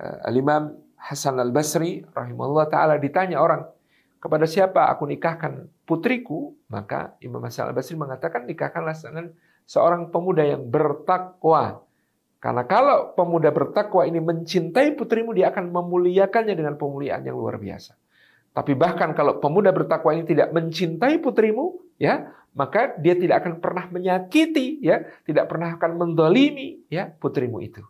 uh, 0.00 0.24
Al-Imam 0.24 0.72
Hasan 0.96 1.36
Al-Basri 1.36 2.00
rahimahullah 2.16 2.72
taala 2.72 2.96
ditanya 2.96 3.44
orang, 3.44 3.68
kepada 4.24 4.48
siapa 4.48 4.88
aku 4.88 5.04
nikahkan 5.04 5.68
putriku? 5.84 6.56
Maka 6.72 7.20
Imam 7.20 7.44
Hasan 7.44 7.68
Al-Basri 7.68 7.92
mengatakan 7.92 8.48
nikahkanlah 8.48 8.96
dengan 8.96 9.36
seorang 9.64 10.12
pemuda 10.12 10.44
yang 10.44 10.64
bertakwa. 10.68 11.84
Karena 12.40 12.68
kalau 12.68 13.16
pemuda 13.16 13.48
bertakwa 13.48 14.04
ini 14.04 14.20
mencintai 14.20 14.92
putrimu, 14.96 15.32
dia 15.32 15.48
akan 15.48 15.72
memuliakannya 15.72 16.52
dengan 16.52 16.76
pemuliaan 16.76 17.24
yang 17.24 17.40
luar 17.40 17.56
biasa. 17.56 17.96
Tapi 18.54 18.76
bahkan 18.76 19.16
kalau 19.16 19.40
pemuda 19.40 19.72
bertakwa 19.74 20.14
ini 20.14 20.28
tidak 20.28 20.52
mencintai 20.52 21.18
putrimu, 21.18 21.80
ya, 21.96 22.30
maka 22.54 22.94
dia 23.00 23.18
tidak 23.18 23.42
akan 23.42 23.58
pernah 23.58 23.88
menyakiti, 23.90 24.78
ya, 24.84 25.02
tidak 25.26 25.50
pernah 25.50 25.74
akan 25.74 25.90
mendolimi, 25.98 26.84
ya, 26.86 27.10
putrimu 27.10 27.58
itu. 27.64 27.82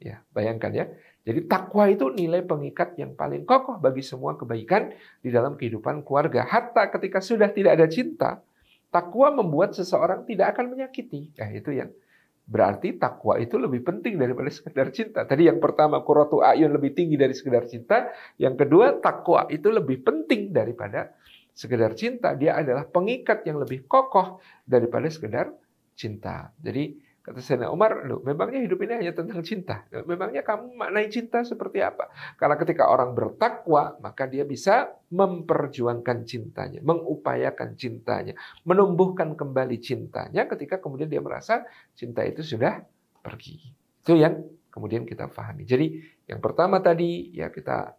Ya, 0.00 0.24
bayangkan 0.32 0.72
ya. 0.74 0.84
Jadi 1.28 1.44
takwa 1.44 1.84
itu 1.92 2.08
nilai 2.08 2.40
pengikat 2.40 2.96
yang 2.96 3.12
paling 3.12 3.44
kokoh 3.44 3.76
bagi 3.76 4.00
semua 4.00 4.34
kebaikan 4.40 4.96
di 5.20 5.28
dalam 5.28 5.60
kehidupan 5.60 6.00
keluarga. 6.00 6.48
Hatta 6.48 6.88
ketika 6.88 7.20
sudah 7.20 7.52
tidak 7.52 7.76
ada 7.76 7.86
cinta, 7.90 8.40
takwa 8.88 9.34
membuat 9.42 9.76
seseorang 9.76 10.24
tidak 10.24 10.56
akan 10.56 10.74
menyakiti. 10.74 11.32
Ya, 11.36 11.48
itu 11.52 11.72
yang 11.72 11.92
Berarti 12.48 12.96
takwa 12.96 13.36
itu 13.36 13.60
lebih 13.60 13.84
penting 13.84 14.16
daripada 14.16 14.48
sekedar 14.56 14.88
cinta. 14.88 15.28
Tadi 15.28 15.52
yang 15.52 15.60
pertama 15.60 16.00
kuratu 16.00 16.40
ayun 16.40 16.72
lebih 16.72 16.96
tinggi 16.96 17.20
dari 17.20 17.36
sekedar 17.36 17.68
cinta. 17.68 18.08
Yang 18.40 18.64
kedua 18.64 18.96
takwa 19.04 19.44
itu 19.52 19.68
lebih 19.68 20.00
penting 20.00 20.48
daripada 20.48 21.12
sekedar 21.52 21.92
cinta. 21.92 22.32
Dia 22.32 22.56
adalah 22.56 22.88
pengikat 22.88 23.44
yang 23.44 23.60
lebih 23.60 23.84
kokoh 23.84 24.40
daripada 24.64 25.12
sekedar 25.12 25.52
cinta. 25.92 26.48
Jadi 26.56 26.96
Kata 27.28 27.44
Sayyidina 27.44 27.68
Umar, 27.68 28.08
Loh, 28.08 28.24
memangnya 28.24 28.64
hidup 28.64 28.80
ini 28.88 29.04
hanya 29.04 29.12
tentang 29.12 29.44
cinta. 29.44 29.84
Memangnya 30.08 30.40
kamu 30.40 30.80
maknai 30.80 31.12
cinta 31.12 31.44
seperti 31.44 31.84
apa? 31.84 32.08
Karena 32.40 32.56
ketika 32.56 32.88
orang 32.88 33.12
bertakwa, 33.12 34.00
maka 34.00 34.24
dia 34.24 34.48
bisa 34.48 34.96
memperjuangkan 35.12 36.24
cintanya, 36.24 36.80
mengupayakan 36.80 37.76
cintanya, 37.76 38.32
menumbuhkan 38.64 39.36
kembali 39.36 39.76
cintanya 39.76 40.48
ketika 40.48 40.80
kemudian 40.80 41.12
dia 41.12 41.20
merasa 41.20 41.68
cinta 41.92 42.24
itu 42.24 42.40
sudah 42.40 42.80
pergi. 43.20 43.60
Itu 44.00 44.16
yang 44.16 44.48
kemudian 44.72 45.04
kita 45.04 45.28
pahami. 45.28 45.68
Jadi 45.68 46.00
yang 46.24 46.40
pertama 46.40 46.80
tadi 46.80 47.28
ya 47.36 47.52
kita 47.52 47.92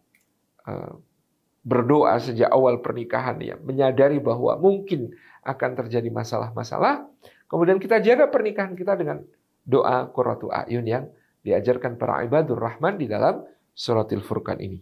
uh, 0.66 0.98
berdoa 1.62 2.16
sejak 2.18 2.50
awal 2.50 2.82
pernikahan 2.82 3.38
ya, 3.38 3.54
menyadari 3.60 4.18
bahwa 4.18 4.56
mungkin 4.56 5.12
akan 5.44 5.76
terjadi 5.76 6.08
masalah-masalah, 6.08 7.04
Kemudian 7.50 7.82
kita 7.82 7.98
jaga 7.98 8.30
pernikahan 8.30 8.78
kita 8.78 8.94
dengan 8.94 9.26
doa 9.66 10.06
Qurratu 10.14 10.54
A'yun 10.54 10.86
yang 10.86 11.10
diajarkan 11.42 11.98
para 11.98 12.22
ibadur 12.22 12.62
rahman 12.62 12.94
di 12.94 13.10
dalam 13.10 13.42
suratil 13.74 14.22
Furqan 14.22 14.62
ini. 14.62 14.78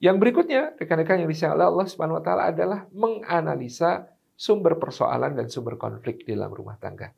Yang 0.00 0.16
berikutnya, 0.16 0.78
rekan-rekan 0.80 1.26
yang 1.26 1.28
disayang 1.28 1.60
Allah 1.60 1.84
Subhanahu 1.84 2.22
wa 2.22 2.24
taala 2.24 2.48
adalah 2.48 2.88
menganalisa 2.94 4.08
sumber 4.32 4.80
persoalan 4.80 5.36
dan 5.36 5.52
sumber 5.52 5.76
konflik 5.76 6.24
di 6.24 6.32
dalam 6.32 6.54
rumah 6.54 6.80
tangga. 6.80 7.12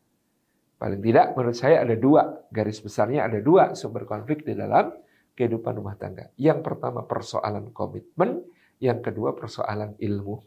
Paling 0.82 0.98
tidak 0.98 1.38
menurut 1.38 1.54
saya 1.54 1.86
ada 1.86 1.94
dua, 1.94 2.42
garis 2.50 2.82
besarnya 2.82 3.30
ada 3.30 3.38
dua 3.38 3.78
sumber 3.78 4.02
konflik 4.02 4.42
di 4.42 4.58
dalam 4.58 4.90
kehidupan 5.38 5.78
rumah 5.78 5.94
tangga. 5.94 6.34
Yang 6.34 6.66
pertama 6.66 7.06
persoalan 7.06 7.70
komitmen, 7.70 8.42
yang 8.82 8.98
kedua 8.98 9.30
persoalan 9.38 9.94
ilmu. 10.02 10.42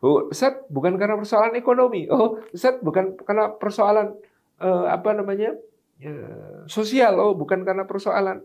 Oh, 0.00 0.32
Ustaz, 0.32 0.64
bukan 0.72 0.96
karena 0.96 1.16
persoalan 1.16 1.54
ekonomi. 1.56 2.08
Oh, 2.08 2.40
Ustaz, 2.52 2.80
bukan 2.80 3.16
karena 3.20 3.52
persoalan 3.52 4.16
uh, 4.60 4.86
apa 4.88 5.12
namanya? 5.16 5.56
Ya, 6.00 6.16
sosial. 6.64 7.20
Oh, 7.20 7.36
bukan 7.36 7.64
karena 7.64 7.84
persoalan 7.84 8.40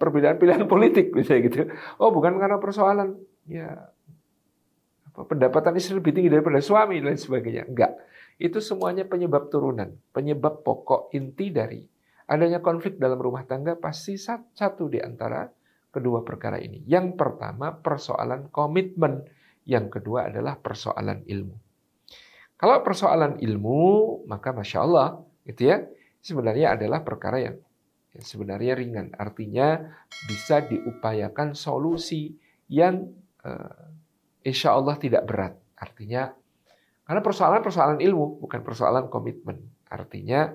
perbedaan 0.00 0.40
pilihan 0.40 0.64
politik 0.64 1.12
misalnya 1.12 1.40
gitu. 1.44 1.58
Oh, 2.00 2.08
bukan 2.08 2.40
karena 2.40 2.56
persoalan 2.56 3.20
ya 3.44 3.92
apa 5.10 5.26
pendapatan 5.26 5.76
istri 5.76 6.00
lebih 6.00 6.16
tinggi 6.16 6.32
daripada 6.32 6.62
suami 6.64 7.04
dan 7.04 7.20
sebagainya. 7.20 7.68
Enggak. 7.68 7.92
Itu 8.40 8.64
semuanya 8.64 9.04
penyebab 9.04 9.52
turunan, 9.52 9.92
penyebab 10.16 10.64
pokok 10.64 11.12
inti 11.12 11.52
dari 11.52 11.84
adanya 12.24 12.64
konflik 12.64 12.96
dalam 12.96 13.20
rumah 13.20 13.44
tangga 13.44 13.76
pasti 13.76 14.16
satu 14.16 14.88
di 14.88 14.96
antara 14.96 15.44
kedua 15.92 16.24
perkara 16.24 16.56
ini. 16.56 16.80
Yang 16.88 17.20
pertama 17.20 17.74
persoalan 17.74 18.48
komitmen 18.48 19.26
yang 19.64 19.92
kedua 19.92 20.32
adalah 20.32 20.56
persoalan 20.56 21.24
ilmu. 21.26 21.56
Kalau 22.60 22.76
persoalan 22.84 23.40
ilmu, 23.40 23.80
maka 24.28 24.52
masya 24.52 24.84
Allah, 24.84 25.08
gitu 25.48 25.72
ya, 25.72 25.80
sebenarnya 26.20 26.76
adalah 26.76 27.00
perkara 27.00 27.40
yang 27.40 27.56
sebenarnya 28.20 28.76
ringan. 28.76 29.16
Artinya 29.16 29.80
bisa 30.28 30.60
diupayakan 30.68 31.56
solusi 31.56 32.36
yang 32.68 33.08
uh, 33.40 33.88
insya 34.44 34.76
Allah 34.76 35.00
tidak 35.00 35.24
berat. 35.24 35.56
Artinya, 35.80 36.28
karena 37.08 37.24
persoalan-persoalan 37.24 38.04
ilmu, 38.04 38.44
bukan 38.44 38.60
persoalan 38.60 39.08
komitmen. 39.08 39.56
Artinya, 39.88 40.52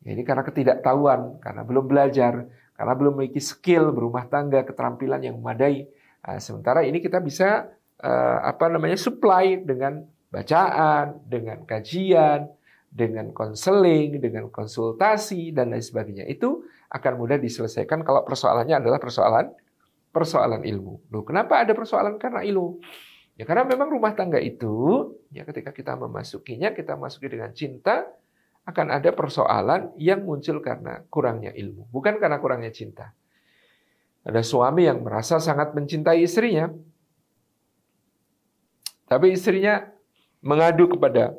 ya 0.00 0.10
ini 0.16 0.24
karena 0.24 0.40
ketidaktahuan, 0.48 1.36
karena 1.44 1.62
belum 1.68 1.84
belajar, 1.84 2.48
karena 2.72 2.94
belum 2.96 3.20
memiliki 3.20 3.44
skill 3.44 3.92
berumah 3.92 4.24
tangga, 4.32 4.64
keterampilan 4.64 5.20
yang 5.20 5.36
memadai. 5.36 5.84
Nah, 6.24 6.40
sementara 6.40 6.80
ini 6.80 7.04
kita 7.04 7.20
bisa 7.20 7.68
uh, 8.02 8.38
apa 8.42 8.68
namanya 8.68 8.98
supply 8.98 9.62
dengan 9.62 10.02
bacaan, 10.28 11.22
dengan 11.24 11.62
kajian, 11.64 12.50
dengan 12.92 13.32
konseling, 13.32 14.20
dengan 14.20 14.52
konsultasi 14.52 15.54
dan 15.54 15.72
lain 15.72 15.80
sebagainya. 15.80 16.28
Itu 16.28 16.66
akan 16.92 17.12
mudah 17.16 17.40
diselesaikan 17.40 18.04
kalau 18.04 18.26
persoalannya 18.26 18.82
adalah 18.84 19.00
persoalan 19.00 19.48
persoalan 20.12 20.60
ilmu. 20.68 21.08
Loh, 21.08 21.24
kenapa 21.24 21.64
ada 21.64 21.72
persoalan 21.72 22.20
karena 22.20 22.44
ilmu? 22.44 22.84
Ya 23.40 23.48
karena 23.48 23.64
memang 23.64 23.88
rumah 23.88 24.12
tangga 24.12 24.36
itu 24.36 25.08
ya 25.32 25.48
ketika 25.48 25.72
kita 25.72 25.96
memasukinya 25.96 26.76
kita 26.76 27.00
masuki 27.00 27.32
dengan 27.32 27.56
cinta 27.56 28.04
akan 28.68 28.92
ada 28.92 29.10
persoalan 29.10 29.96
yang 29.98 30.22
muncul 30.22 30.62
karena 30.62 31.02
kurangnya 31.10 31.50
ilmu, 31.50 31.90
bukan 31.90 32.20
karena 32.22 32.38
kurangnya 32.38 32.70
cinta. 32.70 33.10
Ada 34.22 34.46
suami 34.46 34.86
yang 34.86 35.02
merasa 35.02 35.42
sangat 35.42 35.74
mencintai 35.74 36.22
istrinya, 36.22 36.70
tapi 39.06 39.34
istrinya 39.34 39.86
mengadu 40.42 40.90
kepada 40.90 41.34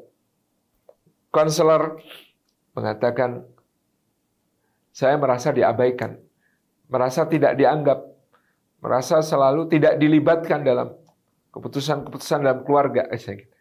konselor 1.34 2.00
mengatakan 2.78 3.44
saya 4.94 5.18
merasa 5.18 5.50
diabaikan, 5.50 6.22
merasa 6.86 7.26
tidak 7.26 7.58
dianggap, 7.58 8.06
merasa 8.78 9.26
selalu 9.26 9.66
tidak 9.74 9.98
dilibatkan 9.98 10.62
dalam 10.62 10.94
keputusan-keputusan 11.50 12.46
dalam 12.46 12.62
keluarga. 12.62 13.10
Eh, 13.10 13.18
gitu. 13.18 13.58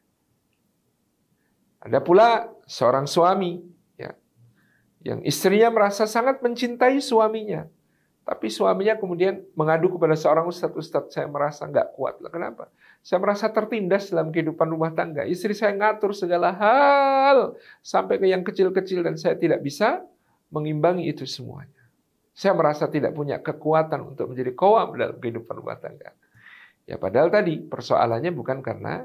Ada 1.83 1.99
pula 2.05 2.53
seorang 2.69 3.09
suami 3.09 3.59
ya, 3.97 4.13
yang 5.03 5.25
istrinya 5.25 5.73
merasa 5.73 6.05
sangat 6.05 6.45
mencintai 6.45 7.01
suaminya. 7.01 7.67
Tapi 8.23 8.47
suaminya 8.47 8.95
kemudian 8.95 9.43
mengadu 9.59 9.99
kepada 9.99 10.15
seorang 10.15 10.47
ustadz, 10.47 10.79
ustadz 10.79 11.11
saya 11.11 11.27
merasa 11.27 11.67
nggak 11.67 11.99
kuat. 11.99 12.23
Lah 12.23 12.31
kenapa? 12.31 12.71
Saya 13.03 13.19
merasa 13.19 13.51
tertindas 13.51 14.15
dalam 14.15 14.31
kehidupan 14.31 14.71
rumah 14.71 14.95
tangga. 14.95 15.27
Istri 15.27 15.59
saya 15.59 15.75
ngatur 15.75 16.15
segala 16.15 16.55
hal 16.55 17.59
sampai 17.83 18.23
ke 18.23 18.31
yang 18.31 18.47
kecil-kecil 18.47 19.03
dan 19.03 19.19
saya 19.19 19.35
tidak 19.35 19.59
bisa 19.67 20.07
mengimbangi 20.55 21.11
itu 21.11 21.27
semuanya. 21.27 21.83
Saya 22.31 22.55
merasa 22.55 22.87
tidak 22.87 23.11
punya 23.11 23.43
kekuatan 23.43 24.15
untuk 24.15 24.31
menjadi 24.31 24.55
kawam 24.55 24.95
dalam 24.95 25.19
kehidupan 25.19 25.55
rumah 25.59 25.83
tangga. 25.83 26.15
Ya 26.87 26.95
padahal 27.03 27.27
tadi 27.27 27.59
persoalannya 27.59 28.31
bukan 28.31 28.63
karena 28.63 29.03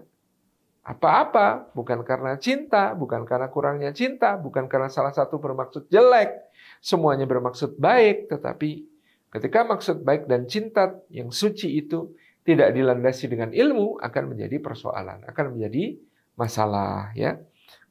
apa-apa, 0.88 1.74
bukan 1.76 2.06
karena 2.08 2.40
cinta, 2.40 2.96
bukan 2.96 3.28
karena 3.28 3.52
kurangnya 3.52 3.92
cinta, 3.92 4.40
bukan 4.40 4.72
karena 4.72 4.88
salah 4.88 5.12
satu 5.12 5.36
bermaksud 5.36 5.92
jelek, 5.92 6.32
semuanya 6.80 7.28
bermaksud 7.28 7.76
baik, 7.76 8.32
tetapi 8.32 8.97
ketika 9.38 9.64
maksud 9.64 10.02
baik 10.02 10.26
dan 10.26 10.50
cinta 10.50 10.98
yang 11.14 11.30
suci 11.30 11.78
itu 11.78 12.18
tidak 12.42 12.74
dilandasi 12.74 13.30
dengan 13.30 13.54
ilmu 13.54 14.02
akan 14.02 14.24
menjadi 14.34 14.58
persoalan, 14.64 15.22
akan 15.28 15.46
menjadi 15.56 16.00
masalah 16.40 17.12
ya. 17.14 17.38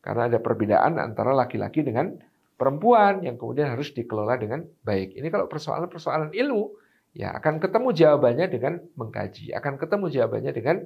Karena 0.00 0.30
ada 0.30 0.38
perbedaan 0.38 1.02
antara 1.02 1.34
laki-laki 1.34 1.82
dengan 1.82 2.14
perempuan 2.56 3.20
yang 3.20 3.36
kemudian 3.36 3.68
harus 3.68 3.92
dikelola 3.92 4.40
dengan 4.40 4.64
baik. 4.86 5.12
Ini 5.18 5.28
kalau 5.28 5.44
persoalan-persoalan 5.50 6.32
ilmu, 6.32 6.72
ya 7.12 7.36
akan 7.36 7.60
ketemu 7.60 7.88
jawabannya 7.92 8.46
dengan 8.48 8.80
mengkaji, 8.96 9.52
akan 9.52 9.76
ketemu 9.76 10.06
jawabannya 10.08 10.52
dengan 10.56 10.76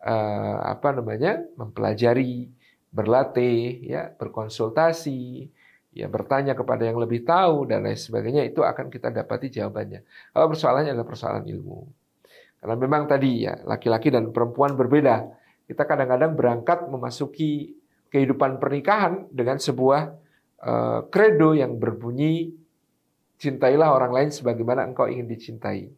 uh, 0.00 0.58
apa 0.64 0.96
namanya 0.96 1.44
mempelajari, 1.60 2.48
berlatih, 2.88 3.84
ya 3.84 4.12
berkonsultasi, 4.16 5.50
ya 5.90 6.06
bertanya 6.06 6.54
kepada 6.54 6.86
yang 6.86 7.02
lebih 7.02 7.26
tahu 7.26 7.66
dan 7.66 7.82
lain 7.82 7.98
sebagainya 7.98 8.46
itu 8.46 8.62
akan 8.62 8.86
kita 8.90 9.10
dapati 9.10 9.50
jawabannya. 9.50 10.06
Kalau 10.30 10.46
persoalannya 10.50 10.94
adalah 10.94 11.08
persoalan 11.08 11.44
ilmu. 11.46 11.78
Karena 12.60 12.76
memang 12.76 13.08
tadi 13.08 13.48
ya 13.48 13.58
laki-laki 13.66 14.12
dan 14.12 14.30
perempuan 14.30 14.76
berbeda. 14.78 15.26
Kita 15.66 15.82
kadang-kadang 15.86 16.34
berangkat 16.34 16.86
memasuki 16.90 17.74
kehidupan 18.10 18.58
pernikahan 18.58 19.30
dengan 19.30 19.58
sebuah 19.58 20.18
kredo 21.08 21.56
yang 21.56 21.80
berbunyi 21.80 22.52
cintailah 23.40 23.96
orang 23.96 24.12
lain 24.12 24.28
sebagaimana 24.28 24.84
engkau 24.84 25.08
ingin 25.08 25.24
dicintai. 25.24 25.88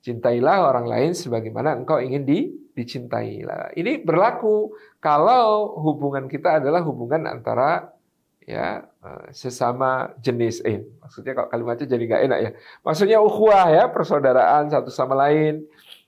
Cintailah 0.00 0.70
orang 0.70 0.86
lain 0.88 1.10
sebagaimana 1.12 1.76
engkau 1.76 2.00
ingin 2.00 2.24
di, 2.24 2.48
dicintai. 2.72 3.44
Ini 3.76 4.00
berlaku 4.00 4.72
kalau 5.02 5.76
hubungan 5.82 6.24
kita 6.30 6.62
adalah 6.62 6.80
hubungan 6.86 7.26
antara 7.28 7.90
ya 8.46 8.86
eh, 9.04 9.26
sesama 9.34 10.14
jenis. 10.22 10.62
Eh 10.62 10.86
maksudnya 11.02 11.34
kalau 11.34 11.48
kalimatnya 11.50 11.86
jadi 11.90 12.04
nggak 12.06 12.22
enak 12.30 12.38
ya? 12.38 12.50
Maksudnya 12.86 13.18
ukhuwah 13.20 13.66
ya 13.68 13.84
persaudaraan 13.90 14.70
satu 14.70 14.88
sama 14.88 15.18
lain. 15.18 15.66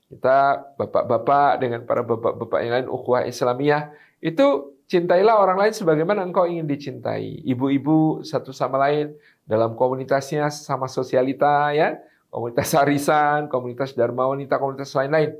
Kita 0.08 0.64
bapak-bapak 0.80 1.60
dengan 1.60 1.84
para 1.84 2.00
bapak-bapak 2.00 2.58
yang 2.64 2.72
lain 2.80 2.88
ukhuwah 2.88 3.28
Islamiyah. 3.28 3.92
Itu 4.24 4.78
Cintailah 4.88 5.36
orang 5.36 5.60
lain 5.60 5.76
sebagaimana 5.76 6.24
engkau 6.24 6.48
ingin 6.48 6.64
dicintai. 6.64 7.44
Ibu-ibu 7.44 8.24
satu 8.24 8.56
sama 8.56 8.80
lain 8.80 9.12
dalam 9.44 9.76
komunitasnya 9.76 10.48
sama 10.48 10.88
sosialita 10.88 11.76
ya, 11.76 12.00
komunitas 12.32 12.72
arisan, 12.72 13.52
komunitas 13.52 13.92
dharma 13.92 14.24
wanita, 14.32 14.56
komunitas 14.56 14.88
lain-lain. 14.96 15.36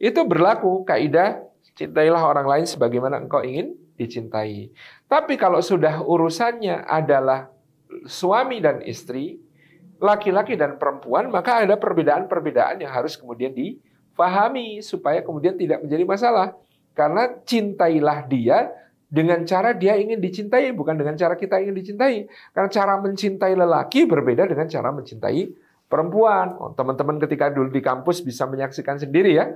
Itu 0.00 0.24
berlaku 0.24 0.88
kaidah 0.88 1.44
cintailah 1.76 2.24
orang 2.24 2.48
lain 2.48 2.64
sebagaimana 2.64 3.20
engkau 3.20 3.44
ingin 3.44 3.76
dicintai. 3.96 4.70
Tapi 5.08 5.34
kalau 5.40 5.58
sudah 5.64 6.04
urusannya 6.04 6.84
adalah 6.84 7.48
suami 8.04 8.60
dan 8.60 8.84
istri, 8.84 9.40
laki-laki 9.98 10.54
dan 10.54 10.76
perempuan, 10.76 11.32
maka 11.32 11.64
ada 11.64 11.74
perbedaan-perbedaan 11.80 12.84
yang 12.84 12.92
harus 12.92 13.16
kemudian 13.16 13.56
difahami 13.56 14.84
supaya 14.84 15.24
kemudian 15.24 15.56
tidak 15.56 15.80
menjadi 15.82 16.04
masalah. 16.04 16.48
Karena 16.96 17.28
cintailah 17.44 18.24
dia 18.24 18.72
dengan 19.06 19.44
cara 19.44 19.76
dia 19.76 19.96
ingin 19.96 20.20
dicintai, 20.20 20.72
bukan 20.72 20.96
dengan 20.96 21.16
cara 21.16 21.36
kita 21.36 21.60
ingin 21.60 21.76
dicintai. 21.76 22.28
Karena 22.52 22.68
cara 22.72 22.94
mencintai 23.00 23.52
lelaki 23.52 24.08
berbeda 24.08 24.48
dengan 24.48 24.68
cara 24.68 24.88
mencintai 24.92 25.52
perempuan. 25.86 26.56
Oh, 26.58 26.72
teman-teman 26.74 27.20
ketika 27.22 27.52
dulu 27.52 27.70
di 27.70 27.80
kampus 27.84 28.20
bisa 28.20 28.44
menyaksikan 28.48 28.98
sendiri 28.98 29.36
ya. 29.36 29.54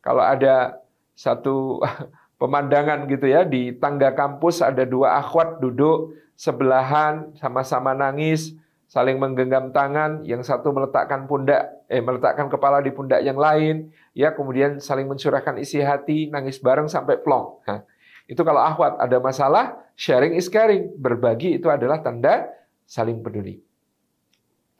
Kalau 0.00 0.22
ada 0.22 0.78
satu 1.16 1.82
pemandangan 2.42 3.06
gitu 3.06 3.30
ya, 3.30 3.46
di 3.46 3.70
tangga 3.78 4.10
kampus 4.18 4.66
ada 4.66 4.82
dua 4.82 5.22
akhwat 5.22 5.62
duduk 5.62 6.18
sebelahan, 6.34 7.30
sama-sama 7.38 7.94
nangis, 7.94 8.58
saling 8.90 9.22
menggenggam 9.22 9.70
tangan, 9.70 10.26
yang 10.26 10.42
satu 10.42 10.74
meletakkan 10.74 11.30
pundak, 11.30 11.86
eh 11.86 12.02
meletakkan 12.02 12.50
kepala 12.50 12.82
di 12.82 12.90
pundak 12.90 13.22
yang 13.22 13.38
lain, 13.38 13.94
ya 14.10 14.34
kemudian 14.34 14.82
saling 14.82 15.06
mencurahkan 15.06 15.54
isi 15.62 15.78
hati, 15.78 16.34
nangis 16.34 16.58
bareng 16.58 16.90
sampai 16.90 17.22
plong. 17.22 17.62
Nah, 17.62 17.86
itu 18.26 18.42
kalau 18.42 18.58
akhwat 18.58 18.98
ada 18.98 19.22
masalah, 19.22 19.78
sharing 19.94 20.34
is 20.34 20.50
caring. 20.50 20.90
Berbagi 20.98 21.62
itu 21.62 21.70
adalah 21.70 22.02
tanda 22.02 22.50
saling 22.82 23.22
peduli. 23.22 23.62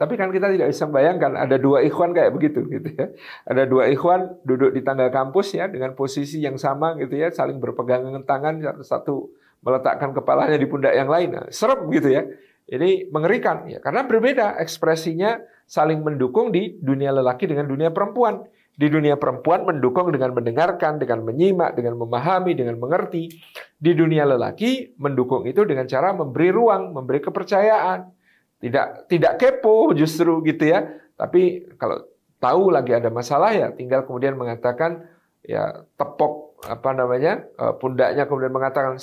Tapi 0.03 0.19
kan 0.19 0.35
kita 0.35 0.51
tidak 0.51 0.75
bisa 0.75 0.91
membayangkan 0.91 1.38
ada 1.38 1.62
dua 1.62 1.79
ikhwan 1.87 2.11
kayak 2.11 2.35
begitu 2.35 2.67
gitu 2.67 2.91
ya. 2.91 3.15
Ada 3.47 3.71
dua 3.71 3.87
ikhwan 3.87 4.43
duduk 4.43 4.75
di 4.75 4.83
tangga 4.83 5.07
kampus 5.15 5.55
ya 5.55 5.71
dengan 5.71 5.95
posisi 5.95 6.43
yang 6.43 6.59
sama 6.59 6.99
gitu 6.99 7.15
ya, 7.15 7.31
saling 7.31 7.62
berpegangan 7.62 8.27
tangan 8.27 8.83
satu, 8.83 9.31
meletakkan 9.62 10.11
kepalanya 10.11 10.59
di 10.59 10.67
pundak 10.67 10.91
yang 10.99 11.07
lain. 11.07 11.38
Nah, 11.38 11.47
serem 11.55 11.87
gitu 11.95 12.11
ya. 12.11 12.27
Ini 12.67 13.15
mengerikan 13.15 13.71
ya 13.71 13.79
karena 13.79 14.03
berbeda 14.03 14.59
ekspresinya 14.59 15.38
saling 15.71 16.03
mendukung 16.03 16.51
di 16.51 16.83
dunia 16.83 17.15
lelaki 17.15 17.47
dengan 17.47 17.71
dunia 17.71 17.95
perempuan. 17.95 18.43
Di 18.75 18.91
dunia 18.91 19.21
perempuan 19.21 19.62
mendukung 19.69 20.11
dengan 20.11 20.35
mendengarkan, 20.35 20.99
dengan 20.99 21.23
menyimak, 21.23 21.79
dengan 21.79 21.95
memahami, 21.95 22.59
dengan 22.59 22.75
mengerti. 22.83 23.31
Di 23.79 23.95
dunia 23.95 24.27
lelaki 24.27 24.99
mendukung 24.99 25.47
itu 25.47 25.62
dengan 25.62 25.87
cara 25.87 26.11
memberi 26.11 26.51
ruang, 26.51 26.91
memberi 26.91 27.23
kepercayaan. 27.23 28.22
Tidak 28.62 29.11
tidak 29.11 29.33
kepo 29.42 29.90
justru 29.92 30.38
gitu 30.46 30.70
ya. 30.70 30.87
Tapi 31.18 31.66
kalau 31.75 32.07
tahu 32.38 32.70
lagi 32.70 32.94
ada 32.94 33.11
masalah 33.11 33.51
ya 33.55 33.70
tinggal 33.75 34.07
kemudian 34.07 34.38
mengatakan 34.38 35.07
ya 35.42 35.87
tepok 35.98 36.62
apa 36.62 36.90
namanya 36.94 37.42
eh, 37.59 37.75
pundaknya 37.79 38.27
kemudian 38.27 38.55
mengatakan 38.55 38.98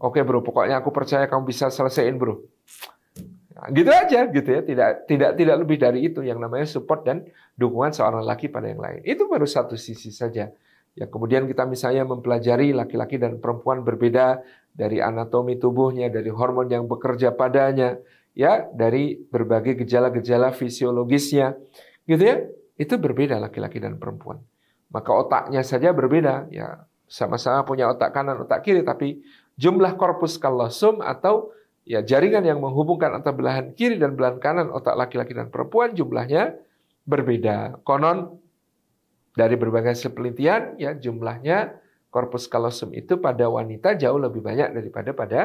oke 0.00 0.16
okay, 0.16 0.22
bro 0.24 0.40
pokoknya 0.40 0.80
aku 0.80 0.88
percaya 0.92 1.28
kamu 1.28 1.48
bisa 1.48 1.68
selesaiin 1.68 2.16
bro 2.16 2.40
Nah, 3.54 3.70
gitu 3.70 3.90
aja 3.94 4.26
gitu 4.26 4.48
ya, 4.50 4.60
tidak 4.66 5.06
tidak 5.06 5.30
tidak 5.38 5.56
lebih 5.62 5.78
dari 5.78 6.00
itu 6.10 6.20
yang 6.26 6.42
namanya 6.42 6.66
support 6.66 7.06
dan 7.06 7.22
dukungan 7.54 7.94
seorang 7.94 8.26
laki 8.26 8.50
pada 8.50 8.66
yang 8.66 8.82
lain. 8.82 9.00
Itu 9.06 9.30
baru 9.30 9.46
satu 9.46 9.78
sisi 9.78 10.10
saja. 10.10 10.50
Ya, 10.94 11.06
kemudian 11.06 11.46
kita 11.46 11.62
misalnya 11.66 12.02
mempelajari 12.02 12.74
laki-laki 12.74 13.18
dan 13.18 13.38
perempuan 13.38 13.86
berbeda 13.86 14.42
dari 14.74 14.98
anatomi 14.98 15.58
tubuhnya, 15.58 16.10
dari 16.10 16.30
hormon 16.34 16.66
yang 16.66 16.90
bekerja 16.90 17.34
padanya, 17.34 17.94
ya, 18.34 18.68
dari 18.74 19.16
berbagai 19.16 19.86
gejala-gejala 19.86 20.52
fisiologisnya. 20.52 21.56
Gitu 22.04 22.22
ya. 22.22 22.36
Itu 22.74 22.98
berbeda 22.98 23.38
laki-laki 23.38 23.78
dan 23.78 23.96
perempuan. 24.02 24.42
maka 24.94 25.10
otaknya 25.10 25.66
saja 25.66 25.90
berbeda. 25.90 26.46
Ya, 26.54 26.86
sama-sama 27.10 27.66
punya 27.66 27.90
otak 27.90 28.14
kanan, 28.14 28.38
otak 28.46 28.62
kiri, 28.62 28.86
tapi 28.86 29.26
jumlah 29.58 29.98
korpus 29.98 30.38
kallosum 30.38 31.02
atau 31.02 31.50
ya 31.82 32.00
jaringan 32.00 32.46
yang 32.46 32.58
menghubungkan 32.62 33.10
antara 33.10 33.36
belahan 33.36 33.74
kiri 33.76 34.00
dan 34.00 34.14
belahan 34.14 34.40
kanan 34.40 34.70
otak 34.70 34.94
laki-laki 34.94 35.34
dan 35.36 35.50
perempuan 35.50 35.92
jumlahnya 35.92 36.58
berbeda. 37.04 37.82
Konon 37.82 38.40
dari 39.34 39.58
berbagai 39.58 39.98
penelitian 40.14 40.78
ya 40.78 40.94
jumlahnya 40.94 41.76
korpus 42.08 42.46
kalosum 42.46 42.94
itu 42.94 43.18
pada 43.18 43.50
wanita 43.50 43.98
jauh 43.98 44.16
lebih 44.16 44.40
banyak 44.40 44.70
daripada 44.70 45.10
pada 45.10 45.40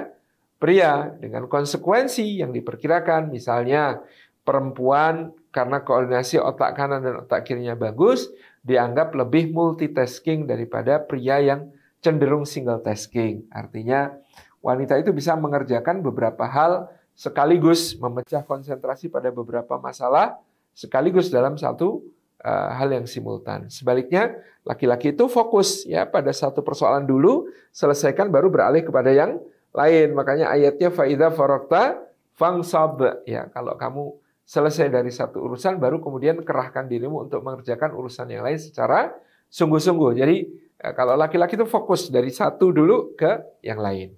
pria 0.59 1.15
dengan 1.17 1.47
konsekuensi 1.47 2.43
yang 2.43 2.51
diperkirakan 2.51 3.31
misalnya 3.31 4.03
perempuan 4.43 5.31
karena 5.49 5.81
koordinasi 5.81 6.37
otak 6.37 6.75
kanan 6.75 7.01
dan 7.01 7.23
otak 7.23 7.47
kirinya 7.47 7.73
bagus 7.79 8.29
dianggap 8.61 9.15
lebih 9.15 9.55
multitasking 9.55 10.45
daripada 10.45 10.99
pria 10.99 11.39
yang 11.39 11.71
cenderung 12.03 12.43
single 12.43 12.83
tasking. 12.83 13.47
Artinya 13.49 14.13
wanita 14.59 14.99
itu 14.99 15.15
bisa 15.15 15.33
mengerjakan 15.39 16.03
beberapa 16.03 16.43
hal 16.43 16.91
sekaligus 17.15 17.95
memecah 17.99 18.43
konsentrasi 18.43 19.11
pada 19.11 19.31
beberapa 19.31 19.79
masalah 19.79 20.39
sekaligus 20.75 21.27
dalam 21.27 21.59
satu 21.59 22.03
uh, 22.43 22.71
hal 22.75 22.91
yang 22.95 23.03
simultan. 23.03 23.67
Sebaliknya, 23.67 24.39
laki-laki 24.63 25.11
itu 25.11 25.27
fokus 25.27 25.83
ya 25.83 26.07
pada 26.07 26.31
satu 26.31 26.63
persoalan 26.63 27.03
dulu, 27.03 27.51
selesaikan 27.75 28.31
baru 28.31 28.47
beralih 28.47 28.87
kepada 28.87 29.11
yang 29.11 29.39
lain. 29.75 30.07
Makanya 30.17 30.51
ayatnya 30.53 30.89
faida 30.93 31.29
farokta 31.33 32.01
fangsab 32.39 33.25
ya 33.27 33.51
kalau 33.51 33.75
kamu 33.75 34.15
selesai 34.47 34.89
dari 34.89 35.11
satu 35.13 35.45
urusan 35.45 35.77
baru 35.77 36.01
kemudian 36.01 36.41
kerahkan 36.41 36.89
dirimu 36.89 37.29
untuk 37.29 37.45
mengerjakan 37.45 37.93
urusan 37.93 38.31
yang 38.33 38.41
lain 38.41 38.57
secara 38.57 39.13
sungguh-sungguh. 39.51 40.17
Jadi 40.17 40.37
eh, 40.79 40.93
kalau 40.97 41.13
laki-laki 41.19 41.59
itu 41.59 41.67
fokus 41.69 42.09
dari 42.09 42.33
satu 42.33 42.73
dulu 42.73 43.13
ke 43.13 43.61
yang 43.61 43.77
lain. 43.77 44.15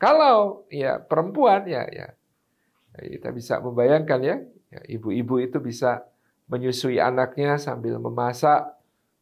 Kalau 0.00 0.64
ya 0.72 0.96
perempuan 0.96 1.68
ya 1.68 1.84
ya 1.92 2.16
kita 2.96 3.28
bisa 3.32 3.60
membayangkan 3.60 4.20
ya, 4.24 4.36
ya 4.72 4.80
ibu-ibu 4.88 5.36
itu 5.36 5.60
bisa 5.60 6.08
menyusui 6.48 6.96
anaknya 6.96 7.60
sambil 7.60 8.00
memasak, 8.00 8.72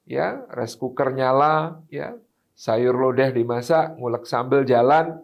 ya, 0.07 0.45
rice 0.53 0.77
cooker 0.79 1.11
nyala, 1.11 1.83
ya, 1.91 2.15
sayur 2.55 2.95
lodeh 2.95 3.35
dimasak, 3.35 3.99
ngulek 3.99 4.29
sambal 4.29 4.63
jalan, 4.63 5.19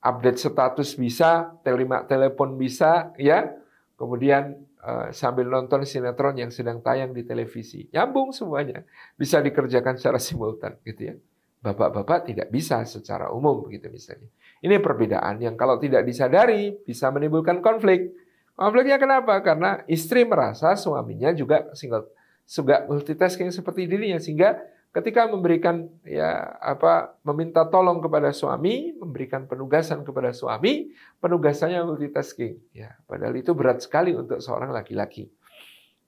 update 0.00 0.40
status 0.40 0.96
bisa, 0.96 1.52
telima 1.60 2.04
telepon 2.08 2.56
bisa, 2.56 3.12
ya, 3.20 3.52
kemudian 4.00 4.56
uh, 4.80 5.12
sambil 5.12 5.48
nonton 5.48 5.84
sinetron 5.84 6.36
yang 6.40 6.48
sedang 6.48 6.80
tayang 6.80 7.12
di 7.12 7.24
televisi, 7.24 7.88
nyambung 7.92 8.32
semuanya, 8.32 8.80
bisa 9.16 9.44
dikerjakan 9.44 10.00
secara 10.00 10.16
simultan, 10.16 10.80
gitu 10.84 11.12
ya. 11.12 11.14
Bapak-bapak 11.60 12.32
tidak 12.32 12.48
bisa 12.48 12.80
secara 12.88 13.28
umum, 13.28 13.68
gitu 13.68 13.92
misalnya. 13.92 14.32
Ini 14.64 14.80
perbedaan 14.80 15.44
yang 15.44 15.60
kalau 15.60 15.76
tidak 15.76 16.08
disadari 16.08 16.72
bisa 16.80 17.12
menimbulkan 17.12 17.60
konflik. 17.60 18.12
Konfliknya 18.56 18.96
kenapa? 18.96 19.40
Karena 19.44 19.84
istri 19.84 20.24
merasa 20.24 20.76
suaminya 20.76 21.32
juga 21.36 21.68
single 21.76 22.08
juga 22.50 22.82
multitasking 22.90 23.54
seperti 23.54 23.86
dirinya 23.86 24.18
sehingga 24.18 24.58
ketika 24.90 25.30
memberikan 25.30 25.86
ya 26.02 26.58
apa 26.58 27.14
meminta 27.22 27.62
tolong 27.70 28.02
kepada 28.02 28.34
suami, 28.34 28.90
memberikan 28.98 29.46
penugasan 29.46 30.02
kepada 30.02 30.34
suami, 30.34 30.90
penugasannya 31.22 31.86
multitasking. 31.86 32.58
Ya, 32.74 32.98
padahal 33.06 33.38
itu 33.38 33.54
berat 33.54 33.82
sekali 33.86 34.14
untuk 34.18 34.42
seorang 34.42 34.74
laki-laki. 34.74 35.30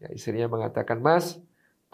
Ya, 0.03 0.11
istrinya 0.11 0.51
mengatakan, 0.51 0.99
"Mas, 0.99 1.39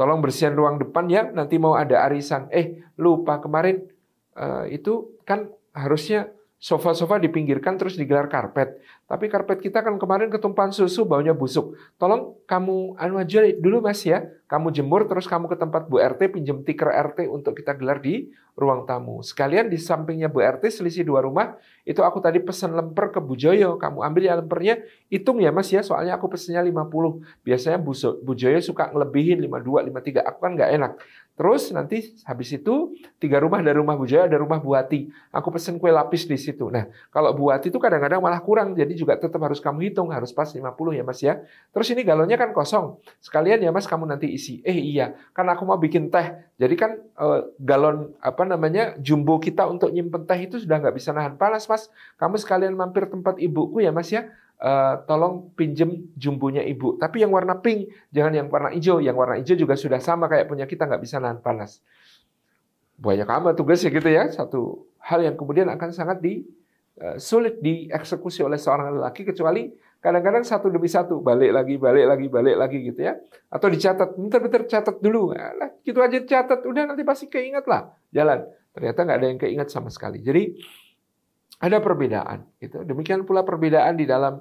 tolong 0.01 0.25
bersihan 0.25 0.57
ruang 0.57 0.81
depan 0.81 1.13
ya, 1.13 1.29
nanti 1.29 1.61
mau 1.61 1.77
ada 1.77 2.09
arisan." 2.09 2.49
Eh, 2.49 2.81
lupa 2.97 3.37
kemarin 3.45 3.85
uh, 4.33 4.65
itu 4.65 5.13
kan 5.29 5.53
harusnya 5.77 6.33
sofa-sofa 6.59 7.23
dipinggirkan 7.23 7.79
terus 7.79 7.95
digelar 7.95 8.27
karpet. 8.27 8.83
Tapi 9.07 9.31
karpet 9.31 9.63
kita 9.63 9.81
kan 9.81 9.95
kemarin 9.97 10.29
ketumpahan 10.29 10.75
susu 10.75 11.07
baunya 11.07 11.33
busuk. 11.33 11.79
Tolong 11.97 12.35
kamu 12.45 12.99
anu 12.99 13.17
aja 13.23 13.47
dulu 13.57 13.79
Mas 13.81 14.03
ya. 14.03 14.27
Kamu 14.51 14.75
jemur 14.75 15.07
terus 15.07 15.31
kamu 15.31 15.47
ke 15.47 15.57
tempat 15.57 15.87
Bu 15.87 16.03
RT 16.03 16.35
pinjem 16.35 16.67
tiker 16.67 16.91
RT 16.91 17.31
untuk 17.31 17.55
kita 17.57 17.79
gelar 17.79 18.03
di 18.03 18.29
ruang 18.59 18.89
tamu. 18.91 19.23
Sekalian 19.23 19.71
di 19.71 19.79
sampingnya 19.79 20.27
Bu 20.27 20.43
RT 20.43 20.83
selisih 20.83 21.07
dua 21.07 21.23
rumah, 21.23 21.55
itu 21.87 22.03
aku 22.03 22.19
tadi 22.19 22.43
pesan 22.43 22.75
lemper 22.75 23.15
ke 23.15 23.21
Bu 23.23 23.39
Joyo. 23.39 23.79
Kamu 23.79 24.03
ambil 24.03 24.27
ya 24.27 24.35
lempernya, 24.35 24.83
hitung 25.07 25.39
ya 25.39 25.55
Mas 25.55 25.71
ya, 25.71 25.85
soalnya 25.87 26.19
aku 26.19 26.27
pesennya 26.27 26.65
50. 26.67 27.23
Biasanya 27.47 27.79
Bu, 27.79 27.95
Bu 28.25 28.33
Joyo 28.35 28.59
suka 28.59 28.91
ngelebihin 28.91 29.39
52, 29.47 29.95
53. 29.95 30.27
Aku 30.27 30.39
kan 30.43 30.53
nggak 30.59 30.71
enak. 30.75 30.93
Terus 31.39 31.71
nanti 31.71 32.19
habis 32.27 32.51
itu 32.51 32.99
tiga 33.23 33.39
rumah 33.39 33.63
dari 33.63 33.79
rumah 33.79 33.95
Bu 33.95 34.11
Jaya 34.11 34.27
ada 34.27 34.43
rumah 34.43 34.59
Bu 34.59 34.75
Hati. 34.75 35.07
Aku 35.31 35.55
pesen 35.55 35.79
kue 35.79 35.95
lapis 35.95 36.27
di 36.27 36.35
situ. 36.35 36.67
Nah, 36.67 36.91
kalau 37.15 37.31
Bu 37.31 37.55
Hati 37.55 37.71
itu 37.71 37.79
kadang-kadang 37.79 38.19
malah 38.19 38.43
kurang, 38.43 38.75
jadi 38.75 38.91
juga 38.99 39.15
tetap 39.15 39.39
harus 39.47 39.63
kamu 39.63 39.87
hitung, 39.87 40.11
harus 40.11 40.35
pas 40.35 40.51
50 40.51 40.67
ya 40.99 41.03
Mas 41.07 41.23
ya. 41.23 41.39
Terus 41.71 41.95
ini 41.95 42.03
galonnya 42.03 42.35
kan 42.35 42.51
kosong. 42.51 42.99
Sekalian 43.23 43.63
ya 43.63 43.71
Mas 43.71 43.87
kamu 43.87 44.11
nanti 44.11 44.27
isi. 44.35 44.59
Eh 44.67 44.75
iya, 44.75 45.15
kan 45.31 45.47
aku 45.47 45.63
mau 45.63 45.79
bikin 45.79 46.11
teh. 46.11 46.43
Jadi 46.59 46.75
kan 46.75 46.99
eh, 46.99 47.41
galon 47.63 48.19
apa 48.19 48.43
namanya 48.43 48.99
jumbo 48.99 49.39
kita 49.39 49.63
untuk 49.71 49.95
nyimpen 49.95 50.27
teh 50.27 50.43
itu 50.43 50.59
sudah 50.59 50.83
nggak 50.83 50.99
bisa 50.99 51.15
nahan 51.15 51.39
panas 51.39 51.71
Mas. 51.71 51.87
Kamu 52.19 52.35
sekalian 52.35 52.75
mampir 52.75 53.07
tempat 53.07 53.39
ibuku 53.39 53.87
ya 53.87 53.95
Mas 53.95 54.11
ya 54.11 54.27
uh, 54.63 55.03
tolong 55.07 55.51
pinjem 55.55 56.11
jumbunya 56.15 56.63
ibu. 56.67 56.99
Tapi 56.99 57.23
yang 57.23 57.35
warna 57.35 57.59
pink, 57.59 57.91
jangan 58.11 58.33
yang 58.35 58.47
warna 58.51 58.71
hijau. 58.75 58.99
Yang 58.99 59.17
warna 59.17 59.35
hijau 59.39 59.57
juga 59.59 59.75
sudah 59.79 59.99
sama 60.03 60.27
kayak 60.27 60.47
punya 60.51 60.67
kita, 60.67 60.87
nggak 60.87 61.03
bisa 61.03 61.23
nahan 61.23 61.39
panas. 61.43 61.83
Banyak 62.99 63.27
amat 63.27 63.55
tugasnya 63.55 63.95
gitu 63.95 64.11
ya. 64.11 64.27
Satu 64.31 64.87
hal 65.03 65.23
yang 65.23 65.39
kemudian 65.39 65.71
akan 65.71 65.91
sangat 65.95 66.19
di 66.19 66.43
uh, 67.03 67.17
sulit 67.17 67.63
dieksekusi 67.63 68.43
oleh 68.43 68.59
seorang 68.59 68.99
lelaki 68.99 69.23
kecuali 69.23 69.71
kadang-kadang 69.99 70.47
satu 70.47 70.71
demi 70.71 70.87
satu 70.87 71.19
balik 71.19 71.51
lagi 71.51 71.75
balik 71.75 72.07
lagi 72.07 72.27
balik 72.31 72.55
lagi 72.55 72.79
gitu 72.87 73.03
ya 73.03 73.19
atau 73.51 73.67
dicatat 73.67 74.15
bentar-bentar 74.15 74.63
catat 74.71 74.97
dulu 75.03 75.35
nah, 75.35 75.75
gitu 75.83 75.99
aja 75.99 76.23
catat 76.23 76.63
udah 76.63 76.95
nanti 76.95 77.03
pasti 77.03 77.27
keinget 77.27 77.67
lah 77.67 77.91
jalan 78.15 78.47
ternyata 78.71 78.99
nggak 79.03 79.19
ada 79.19 79.27
yang 79.27 79.41
keinget 79.43 79.69
sama 79.75 79.91
sekali 79.91 80.23
jadi 80.23 80.55
ada 81.59 81.79
perbedaan. 81.83 82.47
Gitu. 82.63 82.87
Demikian 82.87 83.27
pula 83.27 83.43
perbedaan 83.43 83.99
di 83.99 84.07
dalam 84.07 84.39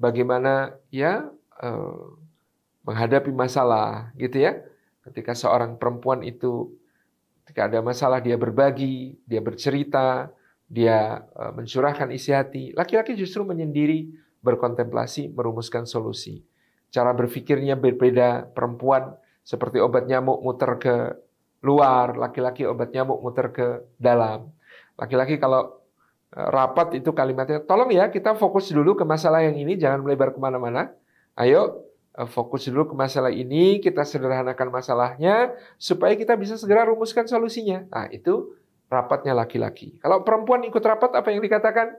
bagaimana 0.00 0.72
ya 0.88 1.28
eh, 1.60 2.04
menghadapi 2.84 3.32
masalah, 3.32 4.12
gitu 4.16 4.44
ya. 4.44 4.60
Ketika 5.04 5.36
seorang 5.36 5.76
perempuan 5.76 6.24
itu 6.24 6.72
ketika 7.44 7.68
ada 7.68 7.84
masalah 7.84 8.24
dia 8.24 8.40
berbagi, 8.40 9.20
dia 9.28 9.44
bercerita, 9.44 10.32
dia 10.64 11.28
eh, 11.36 11.52
mencurahkan 11.52 12.08
isi 12.12 12.32
hati. 12.32 12.72
Laki-laki 12.72 13.12
justru 13.12 13.44
menyendiri, 13.44 14.08
berkontemplasi, 14.40 15.32
merumuskan 15.36 15.84
solusi. 15.84 16.40
Cara 16.88 17.12
berpikirnya 17.12 17.76
berbeda. 17.76 18.54
Perempuan 18.56 19.12
seperti 19.44 19.84
obat 19.84 20.08
nyamuk 20.08 20.40
muter 20.40 20.80
ke 20.80 20.96
luar, 21.60 22.16
laki-laki 22.16 22.64
obat 22.64 22.92
nyamuk 22.92 23.20
muter 23.20 23.52
ke 23.52 23.66
dalam. 24.00 24.52
Laki-laki 24.96 25.36
kalau 25.36 25.83
rapat 26.34 26.98
itu 26.98 27.14
kalimatnya, 27.14 27.62
tolong 27.62 27.94
ya 27.94 28.10
kita 28.10 28.34
fokus 28.34 28.66
dulu 28.74 28.98
ke 28.98 29.06
masalah 29.06 29.46
yang 29.46 29.54
ini, 29.54 29.78
jangan 29.78 30.02
melebar 30.02 30.34
ke 30.34 30.40
mana-mana. 30.42 30.90
Ayo 31.38 31.86
eh, 32.18 32.26
fokus 32.26 32.66
dulu 32.66 32.90
ke 32.90 32.94
masalah 32.98 33.30
ini, 33.30 33.78
kita 33.78 34.02
sederhanakan 34.02 34.74
masalahnya, 34.74 35.54
supaya 35.78 36.18
kita 36.18 36.34
bisa 36.34 36.58
segera 36.58 36.90
rumuskan 36.90 37.30
solusinya. 37.30 37.86
Nah 37.86 38.10
itu 38.10 38.58
rapatnya 38.90 39.32
laki-laki. 39.32 39.94
Kalau 40.02 40.26
perempuan 40.26 40.66
ikut 40.66 40.82
rapat, 40.82 41.14
apa 41.14 41.30
yang 41.30 41.40
dikatakan? 41.40 41.94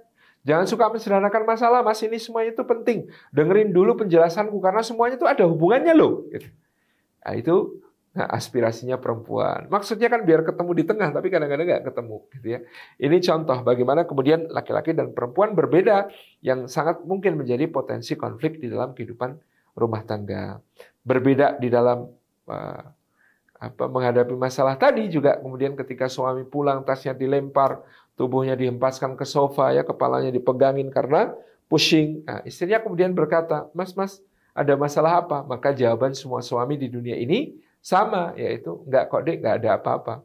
Jangan 0.45 0.69
suka 0.69 0.85
mensederhanakan 0.93 1.41
masalah, 1.41 1.81
mas 1.81 1.97
ini 2.05 2.21
semuanya 2.21 2.53
itu 2.53 2.61
penting. 2.61 3.09
Dengerin 3.33 3.73
dulu 3.73 3.97
penjelasanku, 3.97 4.61
karena 4.61 4.85
semuanya 4.85 5.17
itu 5.17 5.25
ada 5.25 5.41
hubungannya 5.49 5.97
loh. 5.97 6.21
Gitu. 6.29 6.53
Nah 7.25 7.33
itu 7.33 7.81
Nah, 8.15 8.31
aspirasinya 8.31 8.95
perempuan. 8.95 9.67
Maksudnya 9.67 10.07
kan 10.07 10.23
biar 10.23 10.47
ketemu 10.47 10.71
di 10.71 10.83
tengah, 10.87 11.11
tapi 11.11 11.27
kadang-kadang 11.27 11.67
nggak 11.67 11.83
ketemu, 11.83 12.17
gitu 12.31 12.47
ya. 12.47 12.59
Ini 12.95 13.17
contoh 13.19 13.57
bagaimana 13.59 14.07
kemudian 14.07 14.47
laki-laki 14.47 14.95
dan 14.95 15.11
perempuan 15.11 15.51
berbeda 15.51 16.07
yang 16.39 16.71
sangat 16.71 17.03
mungkin 17.03 17.35
menjadi 17.35 17.67
potensi 17.67 18.15
konflik 18.15 18.63
di 18.63 18.71
dalam 18.71 18.95
kehidupan 18.95 19.35
rumah 19.75 20.07
tangga. 20.07 20.63
Berbeda 21.03 21.59
di 21.59 21.67
dalam 21.67 22.07
uh, 22.47 22.83
apa 23.55 23.83
menghadapi 23.87 24.35
masalah 24.35 24.79
tadi 24.79 25.11
juga 25.11 25.35
kemudian 25.39 25.75
ketika 25.75 26.07
suami 26.07 26.47
pulang 26.47 26.87
tasnya 26.87 27.11
dilempar, 27.11 27.83
tubuhnya 28.15 28.55
dihempaskan 28.55 29.19
ke 29.19 29.27
sofa 29.27 29.75
ya, 29.75 29.83
kepalanya 29.83 30.31
dipegangin 30.31 30.87
karena 30.87 31.35
pushing. 31.67 32.23
Nah, 32.23 32.39
istrinya 32.47 32.79
kemudian 32.79 33.11
berkata, 33.11 33.67
"Mas, 33.75 33.91
Mas, 33.91 34.23
ada 34.55 34.71
masalah 34.79 35.19
apa?" 35.19 35.43
Maka 35.43 35.75
jawaban 35.75 36.15
semua 36.15 36.39
suami 36.39 36.79
di 36.79 36.87
dunia 36.87 37.19
ini 37.19 37.59
sama, 37.85 38.33
yaitu 38.33 38.81
nggak 38.89 39.13
kok 39.13 39.21
dek, 39.29 39.37
nggak 39.45 39.55
ada 39.61 39.69
apa-apa. 39.77 40.15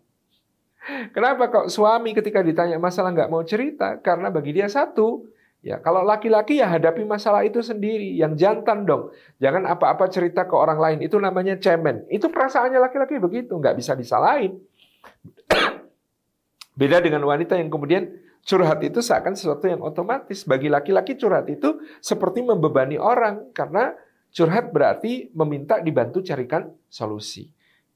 Kenapa 1.12 1.52
kok 1.52 1.68
suami 1.68 2.16
ketika 2.16 2.40
ditanya 2.40 2.80
masalah 2.80 3.12
nggak 3.12 3.28
mau 3.28 3.44
cerita? 3.44 4.00
Karena 4.00 4.32
bagi 4.32 4.56
dia 4.56 4.64
satu, 4.64 5.28
Ya, 5.60 5.76
kalau 5.76 6.00
laki-laki 6.00 6.56
ya 6.56 6.72
hadapi 6.72 7.04
masalah 7.04 7.44
itu 7.44 7.60
sendiri, 7.60 8.16
yang 8.16 8.32
jantan 8.32 8.88
dong. 8.88 9.12
Jangan 9.44 9.68
apa-apa 9.68 10.08
cerita 10.08 10.48
ke 10.48 10.56
orang 10.56 10.80
lain, 10.80 10.98
itu 11.04 11.20
namanya 11.20 11.52
cemen. 11.60 12.08
Itu 12.08 12.32
perasaannya 12.32 12.80
laki-laki 12.80 13.20
begitu, 13.20 13.60
nggak 13.60 13.76
bisa 13.76 13.92
disalahin. 13.92 14.56
Beda 16.80 17.04
dengan 17.04 17.28
wanita 17.28 17.60
yang 17.60 17.68
kemudian 17.68 18.08
curhat 18.40 18.80
itu 18.80 19.04
seakan 19.04 19.36
sesuatu 19.36 19.68
yang 19.68 19.84
otomatis. 19.84 20.48
Bagi 20.48 20.72
laki-laki 20.72 21.20
curhat 21.20 21.44
itu 21.52 21.76
seperti 22.00 22.40
membebani 22.40 22.96
orang, 22.96 23.52
karena 23.52 23.92
curhat 24.30 24.70
berarti 24.70 25.30
meminta 25.34 25.78
dibantu 25.82 26.22
carikan 26.22 26.70
solusi. 26.86 27.50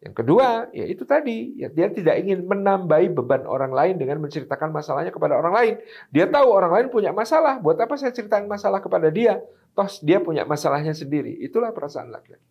Yang 0.04 0.20
kedua, 0.20 0.68
ya 0.76 0.84
itu 0.84 1.08
tadi, 1.08 1.56
ya 1.56 1.72
dia 1.72 1.88
tidak 1.88 2.20
ingin 2.20 2.44
menambahi 2.44 3.08
beban 3.08 3.48
orang 3.48 3.72
lain 3.72 3.96
dengan 3.96 4.20
menceritakan 4.20 4.68
masalahnya 4.68 5.08
kepada 5.08 5.40
orang 5.40 5.54
lain. 5.56 5.74
Dia 6.12 6.28
tahu 6.28 6.44
orang 6.52 6.76
lain 6.76 6.86
punya 6.92 7.08
masalah, 7.16 7.56
buat 7.56 7.80
apa 7.80 7.96
saya 7.96 8.12
ceritain 8.12 8.44
masalah 8.44 8.84
kepada 8.84 9.08
dia? 9.08 9.40
Toh 9.72 9.88
dia 10.04 10.20
punya 10.20 10.44
masalahnya 10.44 10.92
sendiri. 10.92 11.32
Itulah 11.40 11.72
perasaan 11.72 12.12
laki-laki. 12.12 12.44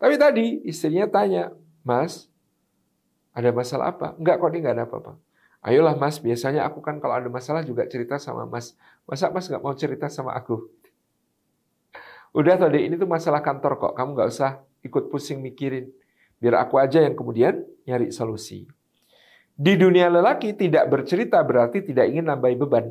Tapi 0.00 0.14
tadi 0.16 0.64
istrinya 0.64 1.04
tanya, 1.04 1.52
Mas, 1.84 2.32
ada 3.36 3.52
masalah 3.52 3.92
apa? 3.92 4.16
Enggak 4.16 4.40
kok, 4.40 4.48
dia 4.48 4.60
enggak 4.64 4.74
ada 4.80 4.84
apa-apa. 4.88 5.12
Ayolah 5.64 5.96
Mas, 5.96 6.20
biasanya 6.20 6.64
aku 6.64 6.80
kan 6.80 7.00
kalau 7.04 7.20
ada 7.20 7.28
masalah 7.28 7.60
juga 7.64 7.84
cerita 7.84 8.16
sama 8.16 8.48
Mas. 8.48 8.76
Masa 9.04 9.28
Mas 9.28 9.48
nggak 9.48 9.60
mau 9.60 9.76
cerita 9.76 10.08
sama 10.08 10.32
aku? 10.36 10.72
Udah 12.34 12.58
tadi 12.58 12.90
ini 12.90 12.98
tuh 12.98 13.06
masalah 13.06 13.38
kantor 13.38 13.78
kok, 13.78 13.92
kamu 13.94 14.18
nggak 14.18 14.28
usah 14.34 14.58
ikut 14.82 15.06
pusing 15.06 15.38
mikirin. 15.38 15.86
Biar 16.42 16.66
aku 16.66 16.82
aja 16.82 16.98
yang 16.98 17.14
kemudian 17.14 17.62
nyari 17.86 18.10
solusi. 18.10 18.66
Di 19.54 19.78
dunia 19.78 20.10
lelaki 20.10 20.50
tidak 20.58 20.90
bercerita 20.90 21.38
berarti 21.46 21.86
tidak 21.86 22.10
ingin 22.10 22.26
nambahi 22.26 22.58
beban. 22.58 22.90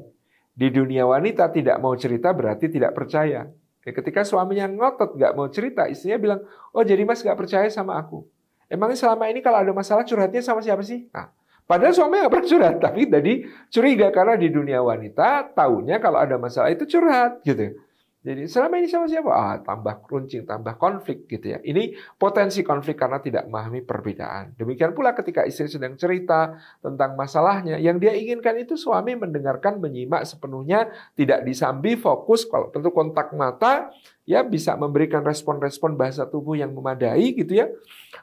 Di 0.55 0.71
dunia 0.71 1.03
wanita 1.03 1.51
tidak 1.51 1.75
mau 1.83 1.91
cerita 1.99 2.31
berarti 2.31 2.71
tidak 2.71 2.95
percaya. 2.95 3.51
Ketika 3.83 4.23
suaminya 4.23 4.63
ngotot 4.71 5.19
gak 5.19 5.35
mau 5.35 5.51
cerita, 5.51 5.91
istrinya 5.91 6.15
bilang, 6.15 6.39
oh 6.71 6.87
jadi 6.87 7.03
mas 7.03 7.19
gak 7.19 7.35
percaya 7.35 7.67
sama 7.67 7.99
aku. 7.99 8.23
Emangnya 8.71 8.95
selama 8.95 9.27
ini 9.27 9.43
kalau 9.43 9.59
ada 9.59 9.75
masalah 9.75 10.07
curhatnya 10.07 10.39
sama 10.39 10.63
siapa 10.63 10.79
sih? 10.87 11.11
Nah, 11.11 11.35
padahal 11.67 11.91
suaminya 11.91 12.31
gak 12.31 12.33
pernah 12.39 12.47
curhat, 12.47 12.75
tapi 12.79 13.01
tadi 13.11 13.43
curiga 13.67 14.07
karena 14.15 14.39
di 14.39 14.47
dunia 14.47 14.79
wanita 14.79 15.51
tahunya 15.51 15.99
kalau 15.99 16.15
ada 16.15 16.39
masalah 16.39 16.71
itu 16.71 16.87
curhat 16.87 17.43
gitu. 17.43 17.75
Jadi 18.23 18.47
selama 18.47 18.79
ini 18.79 18.87
sama 18.87 19.03
siapa? 19.11 19.27
Ah, 19.35 19.59
tambah 19.59 19.99
keruncing, 20.07 20.47
tambah 20.47 20.79
konflik 20.79 21.27
gitu 21.27 21.51
ya. 21.51 21.59
Ini 21.59 21.91
potensi 22.15 22.63
konflik 22.63 22.95
karena 22.95 23.19
tidak 23.19 23.51
memahami 23.51 23.83
perbedaan. 23.83 24.55
Demikian 24.55 24.95
pula 24.95 25.11
ketika 25.11 25.43
istri 25.43 25.67
sedang 25.67 25.99
cerita 25.99 26.55
tentang 26.79 27.19
masalahnya, 27.19 27.75
yang 27.83 27.99
dia 27.99 28.15
inginkan 28.15 28.55
itu 28.63 28.79
suami 28.79 29.19
mendengarkan, 29.19 29.83
menyimak 29.83 30.23
sepenuhnya, 30.23 30.87
tidak 31.19 31.43
disambi, 31.43 31.99
fokus. 31.99 32.47
Kalau 32.47 32.71
tentu 32.71 32.95
kontak 32.95 33.35
mata, 33.35 33.91
ya 34.23 34.39
bisa 34.47 34.79
memberikan 34.79 35.19
respon-respon 35.19 35.99
bahasa 35.99 36.23
tubuh 36.23 36.55
yang 36.55 36.71
memadai 36.71 37.35
gitu 37.35 37.59
ya. 37.59 37.67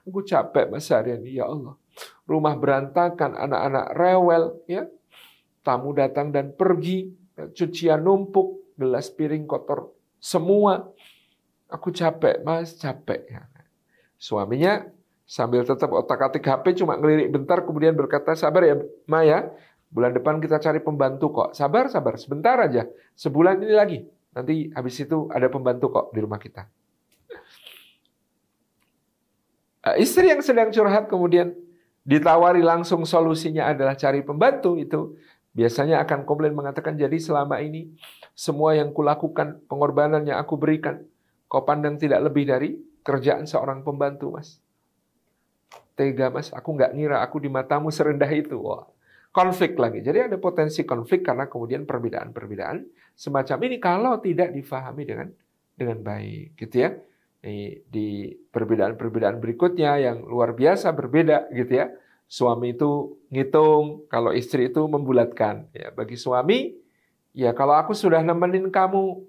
Aku 0.09 0.25
capek 0.25 0.73
mas 0.73 0.89
harian 0.89 1.21
ya 1.29 1.45
Allah. 1.45 1.77
Rumah 2.25 2.57
berantakan, 2.57 3.37
anak-anak 3.37 3.87
rewel, 4.01 4.65
ya. 4.65 4.89
Tamu 5.61 5.93
datang 5.93 6.33
dan 6.33 6.57
pergi, 6.57 7.13
cucian 7.53 8.01
numpuk, 8.01 8.60
gelas 8.81 9.12
piring 9.12 9.45
kotor 9.45 9.93
semua. 10.16 10.88
Aku 11.69 11.93
capek, 11.93 12.40
mas, 12.40 12.75
capek. 12.81 13.29
Suaminya 14.16 14.88
sambil 15.29 15.62
tetap 15.62 15.93
otak-atik 15.93 16.43
HP 16.43 16.83
cuma 16.83 16.99
ngelirik 16.99 17.31
bentar 17.31 17.62
kemudian 17.62 17.95
berkata, 17.95 18.35
sabar 18.35 18.66
ya 18.66 18.75
Maya, 19.07 19.53
bulan 19.93 20.11
depan 20.11 20.43
kita 20.43 20.59
cari 20.59 20.83
pembantu 20.83 21.31
kok. 21.31 21.49
Sabar, 21.55 21.87
sabar, 21.87 22.19
sebentar 22.19 22.59
aja. 22.59 22.88
Sebulan 23.14 23.62
ini 23.62 23.75
lagi. 23.77 23.99
Nanti 24.35 24.73
habis 24.75 24.99
itu 24.99 25.31
ada 25.31 25.47
pembantu 25.47 25.95
kok 25.95 26.07
di 26.11 26.19
rumah 26.25 26.43
kita. 26.43 26.66
Istri 29.81 30.35
yang 30.35 30.43
sedang 30.43 30.75
curhat 30.75 31.07
kemudian 31.07 31.55
ditawari 32.05 32.64
langsung 32.64 33.07
solusinya 33.07 33.71
adalah 33.71 33.95
cari 33.95 34.27
pembantu 34.27 34.75
itu 34.75 35.14
biasanya 35.51 36.03
akan 36.07 36.23
komplain 36.23 36.55
mengatakan 36.55 36.95
jadi 36.95 37.17
selama 37.19 37.59
ini 37.59 37.91
semua 38.35 38.79
yang 38.79 38.95
kulakukan, 38.95 39.63
pengorbanan 39.67 40.23
yang 40.25 40.39
aku 40.39 40.55
berikan, 40.57 41.03
kau 41.51 41.67
pandang 41.67 41.99
tidak 41.99 42.23
lebih 42.31 42.47
dari 42.47 42.79
kerjaan 43.03 43.49
seorang 43.49 43.83
pembantu, 43.83 44.39
Mas. 44.39 44.63
Tega, 45.99 46.31
Mas. 46.31 46.55
Aku 46.55 46.73
nggak 46.77 46.95
ngira 46.97 47.21
aku 47.21 47.43
di 47.43 47.51
matamu 47.51 47.91
serendah 47.93 48.31
itu. 48.31 48.57
Wah, 48.63 48.87
konflik 49.35 49.77
lagi. 49.77 50.01
Jadi 50.01 50.31
ada 50.31 50.37
potensi 50.41 50.87
konflik 50.87 51.27
karena 51.27 51.51
kemudian 51.51 51.85
perbedaan-perbedaan 51.85 52.87
semacam 53.13 53.59
ini 53.67 53.77
kalau 53.77 54.17
tidak 54.23 54.55
difahami 54.55 55.03
dengan 55.05 55.29
dengan 55.77 55.99
baik, 56.01 56.57
gitu 56.57 56.77
ya. 56.87 56.91
Di, 57.41 58.37
perbedaan-perbedaan 58.53 59.41
berikutnya 59.41 59.97
yang 59.97 60.25
luar 60.25 60.53
biasa 60.53 60.93
berbeda, 60.93 61.49
gitu 61.57 61.73
ya. 61.73 61.89
Suami 62.31 62.79
itu 62.79 63.19
ngitung, 63.35 64.07
kalau 64.07 64.31
istri 64.31 64.71
itu 64.71 64.87
membulatkan. 64.87 65.66
Ya, 65.75 65.90
bagi 65.90 66.14
suami 66.14 66.79
Ya, 67.31 67.55
kalau 67.55 67.79
aku 67.79 67.95
sudah 67.95 68.27
nemenin 68.27 68.75
kamu 68.75 69.23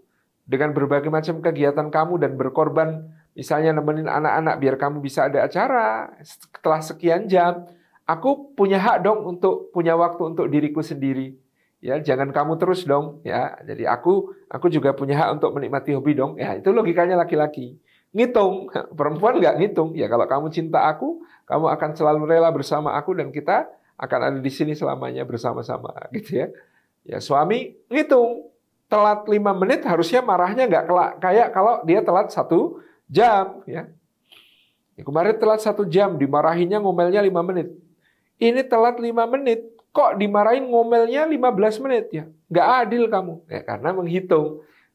dengan 0.50 0.74
berbagai 0.74 1.14
macam 1.14 1.38
kegiatan 1.38 1.88
kamu 1.94 2.18
dan 2.18 2.34
berkorban, 2.34 3.14
misalnya 3.38 3.78
nemenin 3.78 4.10
anak-anak 4.10 4.56
biar 4.58 4.76
kamu 4.82 4.98
bisa 5.06 5.30
ada 5.30 5.46
acara 5.46 6.10
setelah 6.26 6.82
sekian 6.82 7.30
jam, 7.30 7.70
aku 8.10 8.58
punya 8.58 8.82
hak 8.82 9.06
dong 9.06 9.38
untuk 9.38 9.70
punya 9.70 9.94
waktu 9.94 10.34
untuk 10.34 10.50
diriku 10.50 10.82
sendiri. 10.82 11.38
Ya, 11.82 11.98
jangan 12.02 12.34
kamu 12.34 12.58
terus 12.62 12.86
dong, 12.86 13.22
ya. 13.26 13.58
Jadi 13.66 13.86
aku 13.86 14.34
aku 14.50 14.70
juga 14.70 14.94
punya 14.98 15.18
hak 15.18 15.42
untuk 15.42 15.54
menikmati 15.54 15.94
hobi 15.94 16.14
dong. 16.18 16.38
Ya, 16.42 16.58
itu 16.58 16.74
logikanya 16.74 17.18
laki-laki. 17.18 17.78
Ngitung, 18.12 18.68
perempuan 19.00 19.40
nggak 19.40 19.56
ngitung. 19.60 19.96
Ya, 19.96 20.12
kalau 20.12 20.28
kamu 20.28 20.48
cinta 20.52 20.84
aku, 20.88 21.24
kamu 21.48 21.66
akan 21.72 21.90
selalu 21.96 22.28
rela 22.28 22.52
bersama 22.52 22.96
aku 22.96 23.16
dan 23.16 23.32
kita 23.32 23.68
akan 23.96 24.20
ada 24.34 24.40
di 24.40 24.52
sini 24.52 24.76
selamanya 24.76 25.24
bersama-sama, 25.24 25.94
gitu 26.16 26.46
ya. 26.46 26.48
Ya 27.02 27.18
suami 27.18 27.74
ngitung 27.90 28.54
telat 28.86 29.26
lima 29.26 29.58
menit 29.58 29.82
harusnya 29.88 30.22
marahnya 30.22 30.70
nggak 30.70 30.86
kayak 31.18 31.50
kalau 31.50 31.82
dia 31.82 32.06
telat 32.06 32.30
satu 32.30 32.78
jam 33.10 33.66
ya. 33.66 33.90
ya. 34.94 35.02
Kemarin 35.02 35.34
telat 35.42 35.66
satu 35.66 35.82
jam 35.88 36.14
dimarahinnya 36.22 36.78
ngomelnya 36.78 37.26
lima 37.26 37.42
menit. 37.42 37.74
Ini 38.38 38.62
telat 38.70 39.02
lima 39.02 39.26
menit 39.26 39.72
kok 39.92 40.16
dimarahin 40.16 40.72
ngomelnya 40.72 41.28
15 41.28 41.84
menit 41.84 42.06
ya. 42.16 42.26
Nggak 42.48 42.68
adil 42.88 43.04
kamu 43.12 43.34
ya 43.48 43.62
karena 43.64 43.90
menghitung. 43.92 44.48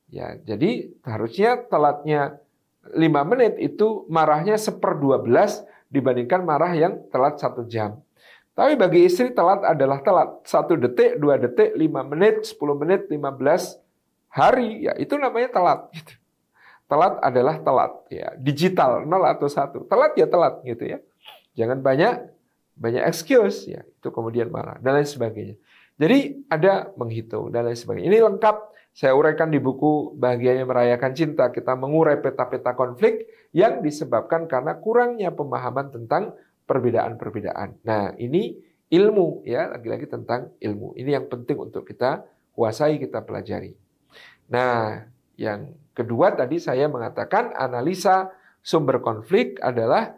Ya 0.08 0.38
jadi 0.40 0.92
harusnya 1.04 1.66
telatnya 1.68 2.38
lima 2.94 3.26
menit 3.26 3.58
itu 3.58 4.06
marahnya 4.06 4.54
seper 4.54 4.94
belas 5.00 5.64
dibandingkan 5.90 6.46
marah 6.46 6.70
yang 6.76 7.02
telat 7.10 7.40
satu 7.40 7.66
jam. 7.66 7.98
Tapi 8.56 8.72
bagi 8.78 9.04
istri 9.04 9.36
telat 9.36 9.60
adalah 9.68 10.00
telat. 10.00 10.40
Satu 10.48 10.80
detik, 10.80 11.20
dua 11.20 11.36
detik, 11.36 11.76
lima 11.76 12.00
menit, 12.00 12.48
sepuluh 12.48 12.72
menit, 12.72 13.04
lima 13.12 13.28
belas 13.28 13.76
hari. 14.32 14.88
Ya 14.88 14.96
itu 14.96 15.16
namanya 15.20 15.52
telat. 15.52 15.80
Gitu. 15.92 16.16
Telat 16.88 17.20
adalah 17.20 17.60
telat. 17.60 17.92
Ya 18.08 18.32
digital 18.40 19.04
nol 19.04 19.28
atau 19.28 19.48
satu. 19.48 19.84
Telat 19.84 20.16
ya 20.16 20.24
telat 20.24 20.64
gitu 20.64 20.88
ya. 20.88 20.98
Jangan 21.52 21.84
banyak 21.84 22.32
banyak 22.76 23.04
excuse 23.04 23.68
ya. 23.68 23.84
Itu 23.84 24.08
kemudian 24.08 24.48
marah 24.48 24.80
dan 24.80 25.00
lain 25.00 25.08
sebagainya. 25.08 25.56
Jadi 25.96 26.48
ada 26.52 26.92
menghitung 26.96 27.48
dan 27.52 27.68
lain 27.68 27.76
sebagainya. 27.76 28.08
Ini 28.08 28.20
lengkap 28.24 28.56
saya 28.96 29.12
uraikan 29.12 29.52
di 29.52 29.60
buku 29.60 30.16
Bahagianya 30.16 30.64
Merayakan 30.64 31.12
Cinta. 31.12 31.52
Kita 31.52 31.76
mengurai 31.76 32.16
peta-peta 32.16 32.72
konflik 32.72 33.28
yang 33.52 33.84
disebabkan 33.84 34.48
karena 34.48 34.80
kurangnya 34.80 35.36
pemahaman 35.36 35.92
tentang 35.92 36.32
perbedaan-perbedaan. 36.64 37.76
Nah, 37.84 38.16
ini 38.16 38.56
ilmu 38.88 39.44
ya, 39.44 39.68
lagi-lagi 39.68 40.08
tentang 40.08 40.48
ilmu. 40.64 40.96
Ini 40.96 41.12
yang 41.12 41.28
penting 41.28 41.60
untuk 41.60 41.84
kita 41.84 42.24
kuasai, 42.56 42.96
kita 42.96 43.20
pelajari. 43.20 43.76
Nah, 44.48 45.04
yang 45.36 45.76
kedua 45.92 46.32
tadi 46.32 46.56
saya 46.56 46.88
mengatakan 46.88 47.52
analisa 47.52 48.32
sumber 48.64 49.04
konflik 49.04 49.60
adalah 49.60 50.16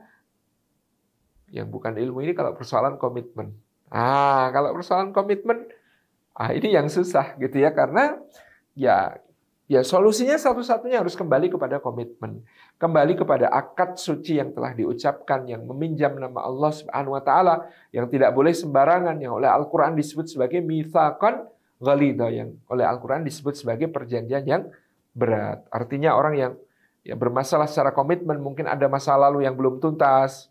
yang 1.51 1.67
bukan 1.67 1.99
ilmu 1.99 2.23
ini 2.23 2.31
kalau 2.31 2.55
persoalan 2.55 2.95
komitmen. 2.95 3.59
Ah, 3.91 4.55
kalau 4.55 4.71
persoalan 4.71 5.11
komitmen, 5.11 5.67
ah 6.39 6.55
ini 6.55 6.79
yang 6.79 6.87
susah 6.87 7.35
gitu 7.43 7.59
ya 7.59 7.75
karena 7.75 8.23
ya 8.79 9.19
Ya 9.69 9.85
solusinya 9.85 10.41
satu-satunya 10.41 11.05
harus 11.05 11.13
kembali 11.13 11.53
kepada 11.53 11.77
komitmen. 11.77 12.41
Kembali 12.81 13.13
kepada 13.13 13.53
akad 13.53 14.01
suci 14.01 14.41
yang 14.41 14.57
telah 14.57 14.73
diucapkan, 14.73 15.45
yang 15.45 15.69
meminjam 15.69 16.17
nama 16.17 16.41
Allah 16.41 16.73
Subhanahu 16.73 17.13
wa 17.13 17.21
taala, 17.21 17.69
yang 17.93 18.09
tidak 18.09 18.33
boleh 18.33 18.57
sembarangan, 18.57 19.21
yang 19.21 19.37
oleh 19.37 19.45
Al-Qur'an 19.45 19.93
disebut 19.93 20.25
sebagai 20.25 20.65
mitsaqan 20.65 21.45
ghalidha, 21.85 22.33
yang 22.33 22.57
oleh 22.73 22.81
Al-Qur'an 22.89 23.21
disebut 23.29 23.61
sebagai 23.61 23.93
perjanjian 23.93 24.49
yang 24.49 24.73
berat. 25.13 25.69
Artinya 25.69 26.17
orang 26.17 26.35
yang 26.41 26.53
ya 27.05 27.13
bermasalah 27.13 27.69
secara 27.69 27.93
komitmen, 27.93 28.41
mungkin 28.41 28.65
ada 28.73 28.89
masa 28.89 29.21
lalu 29.21 29.45
yang 29.45 29.53
belum 29.53 29.85
tuntas, 29.85 30.49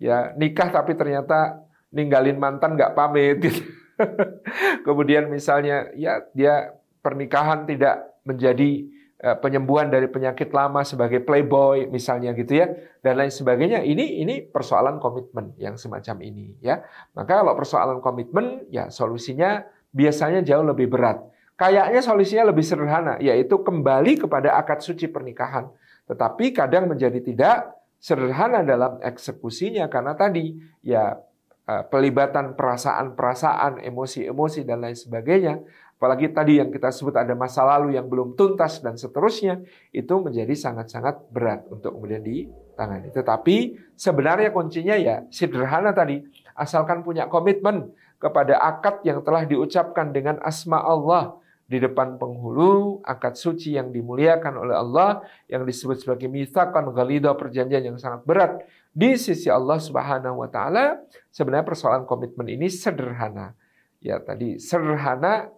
ya 0.00 0.32
nikah 0.32 0.72
tapi 0.72 0.96
ternyata 0.96 1.60
ninggalin 1.92 2.40
mantan 2.40 2.72
nggak 2.72 2.96
pamit 2.96 3.36
gitu. 3.36 3.68
Kemudian 4.88 5.28
misalnya 5.28 5.92
ya 5.92 6.24
dia 6.32 6.72
pernikahan 7.06 7.62
tidak 7.70 8.18
menjadi 8.26 8.82
eh, 9.22 9.36
penyembuhan 9.38 9.86
dari 9.86 10.10
penyakit 10.10 10.50
lama 10.50 10.82
sebagai 10.82 11.22
playboy 11.22 11.86
misalnya 11.86 12.34
gitu 12.34 12.58
ya 12.58 12.74
dan 13.06 13.22
lain 13.22 13.30
sebagainya. 13.30 13.86
Ini 13.86 14.26
ini 14.26 14.42
persoalan 14.42 14.98
komitmen 14.98 15.54
yang 15.62 15.78
semacam 15.78 16.18
ini 16.26 16.58
ya. 16.58 16.82
Maka 17.14 17.46
kalau 17.46 17.54
persoalan 17.54 18.02
komitmen 18.02 18.66
ya 18.74 18.90
solusinya 18.90 19.62
biasanya 19.94 20.42
jauh 20.42 20.66
lebih 20.66 20.90
berat. 20.90 21.22
Kayaknya 21.54 22.02
solusinya 22.02 22.50
lebih 22.50 22.66
sederhana 22.66 23.14
yaitu 23.22 23.62
kembali 23.62 24.26
kepada 24.26 24.58
akad 24.58 24.82
suci 24.82 25.06
pernikahan. 25.06 25.70
Tetapi 26.10 26.52
kadang 26.52 26.90
menjadi 26.90 27.22
tidak 27.22 27.72
sederhana 27.96 28.60
dalam 28.60 29.00
eksekusinya 29.00 29.88
karena 29.88 30.12
tadi 30.12 30.52
ya 30.84 31.16
eh, 31.64 31.84
pelibatan 31.88 32.54
perasaan-perasaan, 32.54 33.80
emosi-emosi 33.82 34.68
dan 34.68 34.84
lain 34.84 34.98
sebagainya 34.98 35.64
Apalagi 35.96 36.28
tadi 36.28 36.60
yang 36.60 36.68
kita 36.68 36.92
sebut 36.92 37.16
ada 37.16 37.32
masa 37.32 37.64
lalu 37.64 37.96
yang 37.96 38.04
belum 38.04 38.36
tuntas 38.36 38.84
dan 38.84 39.00
seterusnya, 39.00 39.64
itu 39.96 40.14
menjadi 40.20 40.52
sangat-sangat 40.52 41.32
berat 41.32 41.64
untuk 41.72 41.96
kemudian 41.96 42.20
ditangani. 42.20 43.08
Tetapi 43.16 43.56
sebenarnya 43.96 44.52
kuncinya 44.52 44.92
ya 44.92 45.24
sederhana 45.32 45.96
tadi, 45.96 46.20
asalkan 46.52 47.00
punya 47.00 47.32
komitmen 47.32 47.96
kepada 48.20 48.60
akad 48.60 49.00
yang 49.08 49.24
telah 49.24 49.48
diucapkan 49.48 50.12
dengan 50.12 50.36
asma 50.44 50.84
Allah 50.84 51.40
di 51.64 51.80
depan 51.80 52.20
penghulu, 52.20 53.00
akad 53.02 53.34
suci 53.34 53.74
yang 53.74 53.88
dimuliakan 53.88 54.68
oleh 54.68 54.76
Allah, 54.76 55.24
yang 55.48 55.64
disebut 55.64 56.04
sebagai 56.04 56.28
mithakan 56.28 56.92
ghalidah 56.92 57.34
perjanjian 57.34 57.88
yang 57.88 57.98
sangat 57.98 58.22
berat 58.22 58.62
di 58.92 59.16
sisi 59.16 59.48
Allah 59.48 59.80
Subhanahu 59.80 60.44
wa 60.44 60.48
taala, 60.52 61.00
sebenarnya 61.32 61.64
persoalan 61.64 62.04
komitmen 62.04 62.52
ini 62.52 62.68
sederhana. 62.68 63.56
Ya, 63.98 64.20
tadi 64.22 64.60
sederhana 64.62 65.50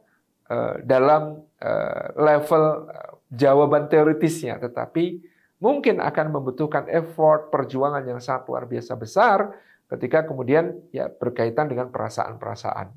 Eh, 0.48 0.80
dalam 0.80 1.44
eh, 1.60 2.08
level 2.16 2.88
eh, 2.88 3.12
jawaban 3.36 3.84
teoritisnya, 3.84 4.56
tetapi 4.56 5.20
mungkin 5.60 6.00
akan 6.00 6.26
membutuhkan 6.32 6.88
effort 6.88 7.52
perjuangan 7.52 8.00
yang 8.08 8.16
sangat 8.16 8.48
luar 8.48 8.64
biasa 8.64 8.96
besar 8.96 9.52
ketika 9.92 10.24
kemudian 10.24 10.88
ya 10.88 11.12
berkaitan 11.12 11.68
dengan 11.68 11.92
perasaan-perasaan. 11.92 12.88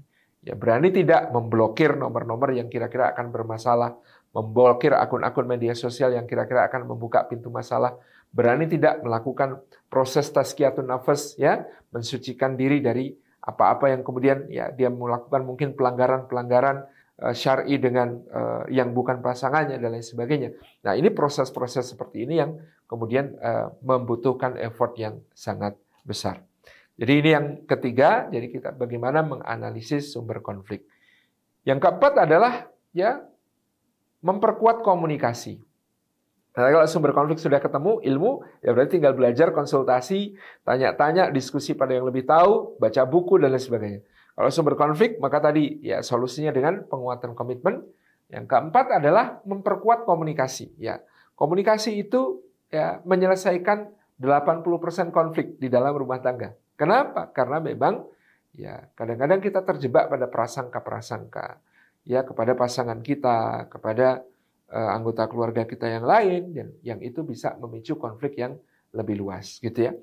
Ya 0.47 0.55
berani 0.55 0.95
tidak 0.95 1.27
memblokir 1.35 1.99
nomor-nomor 1.99 2.55
yang 2.55 2.71
kira-kira 2.71 3.11
akan 3.11 3.35
bermasalah, 3.35 3.99
memblokir 4.31 4.95
akun-akun 4.95 5.43
media 5.43 5.75
sosial 5.75 6.15
yang 6.15 6.23
kira-kira 6.31 6.71
akan 6.71 6.87
membuka 6.87 7.27
pintu 7.27 7.51
masalah, 7.51 7.99
berani 8.31 8.63
tidak 8.71 9.03
melakukan 9.03 9.59
proses 9.91 10.31
tazkiyatun 10.31 10.87
nafas 10.87 11.35
ya, 11.35 11.67
mensucikan 11.91 12.55
diri 12.55 12.79
dari 12.79 13.11
apa-apa 13.43 13.91
yang 13.91 14.07
kemudian 14.07 14.47
ya 14.47 14.71
dia 14.71 14.87
melakukan 14.87 15.43
mungkin 15.43 15.75
pelanggaran-pelanggaran 15.75 17.00
syar'i 17.29 17.77
dengan 17.77 18.17
uh, 18.33 18.65
yang 18.73 18.97
bukan 18.97 19.21
pasangannya 19.21 19.77
dan 19.77 19.93
lain 19.93 20.01
sebagainya. 20.01 20.57
Nah, 20.81 20.97
ini 20.97 21.13
proses-proses 21.13 21.93
seperti 21.93 22.25
ini 22.25 22.41
yang 22.41 22.57
kemudian 22.89 23.37
uh, 23.37 23.69
membutuhkan 23.85 24.57
effort 24.57 24.97
yang 24.97 25.21
sangat 25.37 25.77
besar. 26.01 26.41
Jadi 26.97 27.13
ini 27.21 27.29
yang 27.29 27.45
ketiga, 27.69 28.25
jadi 28.33 28.49
kita 28.49 28.69
bagaimana 28.73 29.21
menganalisis 29.21 30.09
sumber 30.11 30.41
konflik. 30.41 30.85
Yang 31.61 31.85
keempat 31.85 32.13
adalah 32.25 32.67
ya 32.89 33.21
memperkuat 34.25 34.81
komunikasi. 34.81 35.61
Nah, 36.51 36.67
kalau 36.67 36.83
sumber 36.83 37.15
konflik 37.15 37.39
sudah 37.39 37.63
ketemu, 37.63 38.03
ilmu, 38.03 38.43
ya 38.59 38.75
berarti 38.75 38.99
tinggal 38.99 39.15
belajar, 39.15 39.55
konsultasi, 39.55 40.35
tanya-tanya, 40.67 41.31
diskusi 41.31 41.71
pada 41.71 41.95
yang 41.95 42.03
lebih 42.03 42.27
tahu, 42.27 42.75
baca 42.75 43.07
buku, 43.07 43.39
dan 43.39 43.55
lain 43.55 43.63
sebagainya. 43.63 44.01
Kalau 44.35 44.49
sumber 44.49 44.79
konflik, 44.79 45.19
maka 45.19 45.43
tadi 45.43 45.83
ya 45.83 45.99
solusinya 46.01 46.55
dengan 46.55 46.87
penguatan 46.87 47.35
komitmen. 47.35 47.83
Yang 48.31 48.47
keempat 48.47 49.03
adalah 49.03 49.43
memperkuat 49.43 50.07
komunikasi. 50.07 50.79
Ya, 50.79 51.03
komunikasi 51.35 51.99
itu 51.99 52.39
ya 52.71 53.03
menyelesaikan 53.03 53.91
80% 54.21 55.11
konflik 55.11 55.59
di 55.59 55.67
dalam 55.67 55.91
rumah 55.97 56.23
tangga. 56.23 56.55
Kenapa? 56.79 57.27
Karena 57.35 57.59
memang 57.59 58.07
ya 58.55 58.87
kadang-kadang 58.95 59.43
kita 59.43 59.61
terjebak 59.67 60.07
pada 60.07 60.31
prasangka-prasangka 60.31 61.59
ya 62.07 62.23
kepada 62.23 62.55
pasangan 62.55 63.03
kita, 63.03 63.67
kepada 63.67 64.23
uh, 64.71 64.89
anggota 64.95 65.27
keluarga 65.27 65.67
kita 65.67 65.91
yang 65.91 66.05
lain 66.07 66.41
yang, 66.55 66.69
yang 66.81 66.99
itu 67.03 67.21
bisa 67.21 67.53
memicu 67.59 67.99
konflik 67.99 68.39
yang 68.39 68.57
lebih 68.95 69.19
luas 69.19 69.59
gitu 69.59 69.91
ya. 69.91 69.93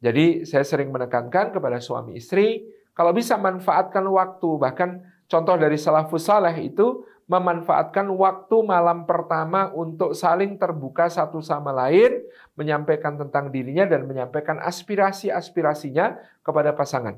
Jadi 0.00 0.48
saya 0.48 0.64
sering 0.64 0.88
menekankan 0.88 1.52
kepada 1.52 1.76
suami 1.80 2.16
istri 2.16 2.64
kalau 3.00 3.16
bisa 3.16 3.40
manfaatkan 3.40 4.04
waktu, 4.12 4.60
bahkan 4.60 5.00
contoh 5.24 5.56
dari 5.56 5.80
salafus 5.80 6.28
saleh 6.28 6.52
itu 6.68 7.00
memanfaatkan 7.32 8.12
waktu 8.12 8.60
malam 8.60 9.08
pertama 9.08 9.72
untuk 9.72 10.12
saling 10.12 10.60
terbuka 10.60 11.08
satu 11.08 11.40
sama 11.40 11.72
lain, 11.72 12.20
menyampaikan 12.60 13.16
tentang 13.16 13.48
dirinya 13.48 13.88
dan 13.88 14.04
menyampaikan 14.04 14.60
aspirasi-aspirasinya 14.60 16.20
kepada 16.44 16.76
pasangan. 16.76 17.16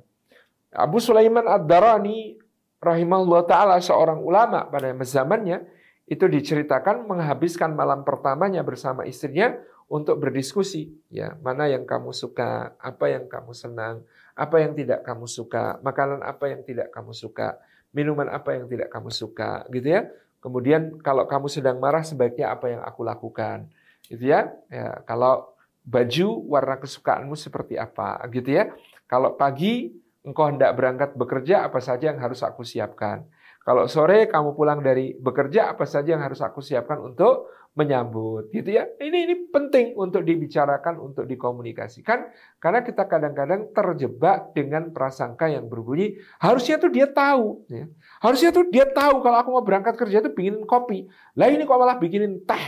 Abu 0.70 1.02
Sulaiman 1.02 1.50
Ad-Darani 1.50 2.38
rahimahullah 2.78 3.42
taala 3.50 3.82
seorang 3.82 4.22
ulama 4.22 4.70
pada 4.70 4.94
zamannya 5.02 5.66
itu 6.06 6.30
diceritakan 6.30 7.10
menghabiskan 7.10 7.74
malam 7.74 8.06
pertamanya 8.06 8.62
bersama 8.62 9.02
istrinya 9.02 9.58
untuk 9.90 10.22
berdiskusi 10.22 10.94
ya 11.10 11.34
mana 11.42 11.66
yang 11.66 11.90
kamu 11.90 12.14
suka 12.14 12.78
apa 12.78 13.10
yang 13.10 13.26
kamu 13.26 13.50
senang 13.50 14.06
apa 14.32 14.56
yang 14.60 14.72
tidak 14.72 15.04
kamu 15.04 15.28
suka, 15.28 15.78
makanan 15.84 16.24
apa 16.24 16.48
yang 16.48 16.64
tidak 16.64 16.88
kamu 16.92 17.12
suka, 17.12 17.60
minuman 17.92 18.28
apa 18.32 18.56
yang 18.56 18.64
tidak 18.68 18.88
kamu 18.88 19.12
suka, 19.12 19.64
gitu 19.68 19.88
ya. 19.92 20.08
Kemudian 20.42 20.98
kalau 21.04 21.28
kamu 21.28 21.46
sedang 21.46 21.78
marah 21.78 22.02
sebaiknya 22.02 22.50
apa 22.50 22.66
yang 22.72 22.82
aku 22.82 23.04
lakukan, 23.04 23.68
gitu 24.08 24.32
ya. 24.32 24.50
ya 24.72 25.04
kalau 25.06 25.52
baju 25.84 26.28
warna 26.48 26.80
kesukaanmu 26.80 27.36
seperti 27.36 27.76
apa, 27.76 28.18
gitu 28.32 28.50
ya. 28.56 28.72
Kalau 29.06 29.36
pagi 29.36 29.92
engkau 30.24 30.48
hendak 30.48 30.72
berangkat 30.78 31.10
bekerja, 31.18 31.68
apa 31.68 31.78
saja 31.82 32.10
yang 32.10 32.18
harus 32.22 32.40
aku 32.40 32.64
siapkan. 32.64 33.26
Kalau 33.62 33.86
sore 33.86 34.26
kamu 34.26 34.58
pulang 34.58 34.82
dari 34.82 35.14
bekerja, 35.14 35.70
apa 35.70 35.86
saja 35.86 36.18
yang 36.18 36.22
harus 36.22 36.42
aku 36.42 36.58
siapkan 36.58 36.98
untuk 36.98 37.46
menyambut 37.72 38.52
gitu 38.52 38.68
ya. 38.68 38.84
Ini 39.00 39.18
ini 39.28 39.34
penting 39.48 39.96
untuk 39.96 40.28
dibicarakan, 40.28 41.00
untuk 41.00 41.24
dikomunikasikan 41.24 42.28
karena 42.60 42.84
kita 42.84 43.08
kadang-kadang 43.08 43.72
terjebak 43.72 44.52
dengan 44.52 44.92
prasangka 44.92 45.48
yang 45.48 45.72
berbunyi 45.72 46.20
harusnya 46.36 46.76
tuh 46.76 46.92
dia 46.92 47.08
tahu 47.08 47.64
ya. 47.72 47.88
Harusnya 48.20 48.52
tuh 48.52 48.68
dia 48.68 48.84
tahu 48.84 49.24
kalau 49.24 49.38
aku 49.40 49.48
mau 49.56 49.64
berangkat 49.64 49.96
kerja 49.96 50.20
tuh 50.20 50.36
bikinin 50.36 50.68
kopi. 50.68 51.08
Lah 51.38 51.48
ini 51.48 51.64
kok 51.64 51.78
malah 51.80 51.96
bikinin 51.96 52.44
teh. 52.44 52.64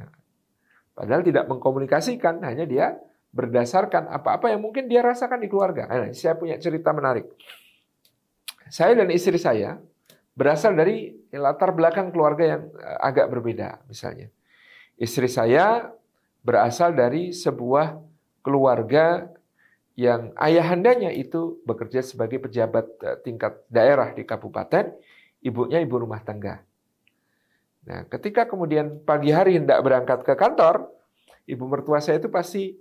Nah, 0.00 0.14
padahal 0.96 1.20
tidak 1.20 1.44
mengkomunikasikan, 1.44 2.40
hanya 2.40 2.64
dia 2.64 2.96
berdasarkan 3.30 4.08
apa-apa 4.08 4.50
yang 4.50 4.64
mungkin 4.64 4.88
dia 4.88 5.04
rasakan 5.04 5.44
di 5.44 5.52
keluarga. 5.52 5.84
Nah, 5.84 6.16
saya 6.16 6.34
punya 6.34 6.56
cerita 6.56 6.96
menarik. 6.96 7.28
Saya 8.72 8.96
dan 8.96 9.10
istri 9.12 9.36
saya 9.36 9.82
berasal 10.40 10.72
dari 10.72 11.12
latar 11.36 11.76
belakang 11.76 12.08
keluarga 12.08 12.56
yang 12.56 12.62
eh, 12.72 12.98
agak 13.04 13.28
berbeda 13.28 13.84
misalnya. 13.84 14.32
Istri 14.96 15.28
saya 15.28 15.92
berasal 16.40 16.96
dari 16.96 17.36
sebuah 17.36 18.00
keluarga 18.40 19.28
yang 20.00 20.32
ayahandanya 20.40 21.12
itu 21.12 21.60
bekerja 21.68 22.00
sebagai 22.00 22.40
pejabat 22.40 22.88
eh, 23.04 23.20
tingkat 23.20 23.60
daerah 23.68 24.16
di 24.16 24.24
kabupaten, 24.24 24.96
ibunya 25.44 25.84
ibu 25.84 26.00
rumah 26.00 26.24
tangga. 26.24 26.64
Nah, 27.84 28.08
ketika 28.08 28.48
kemudian 28.48 29.04
pagi 29.04 29.32
hari 29.32 29.60
hendak 29.60 29.84
berangkat 29.84 30.24
ke 30.24 30.32
kantor, 30.40 30.88
ibu 31.44 31.64
mertua 31.68 32.00
saya 32.00 32.16
itu 32.16 32.32
pasti 32.32 32.76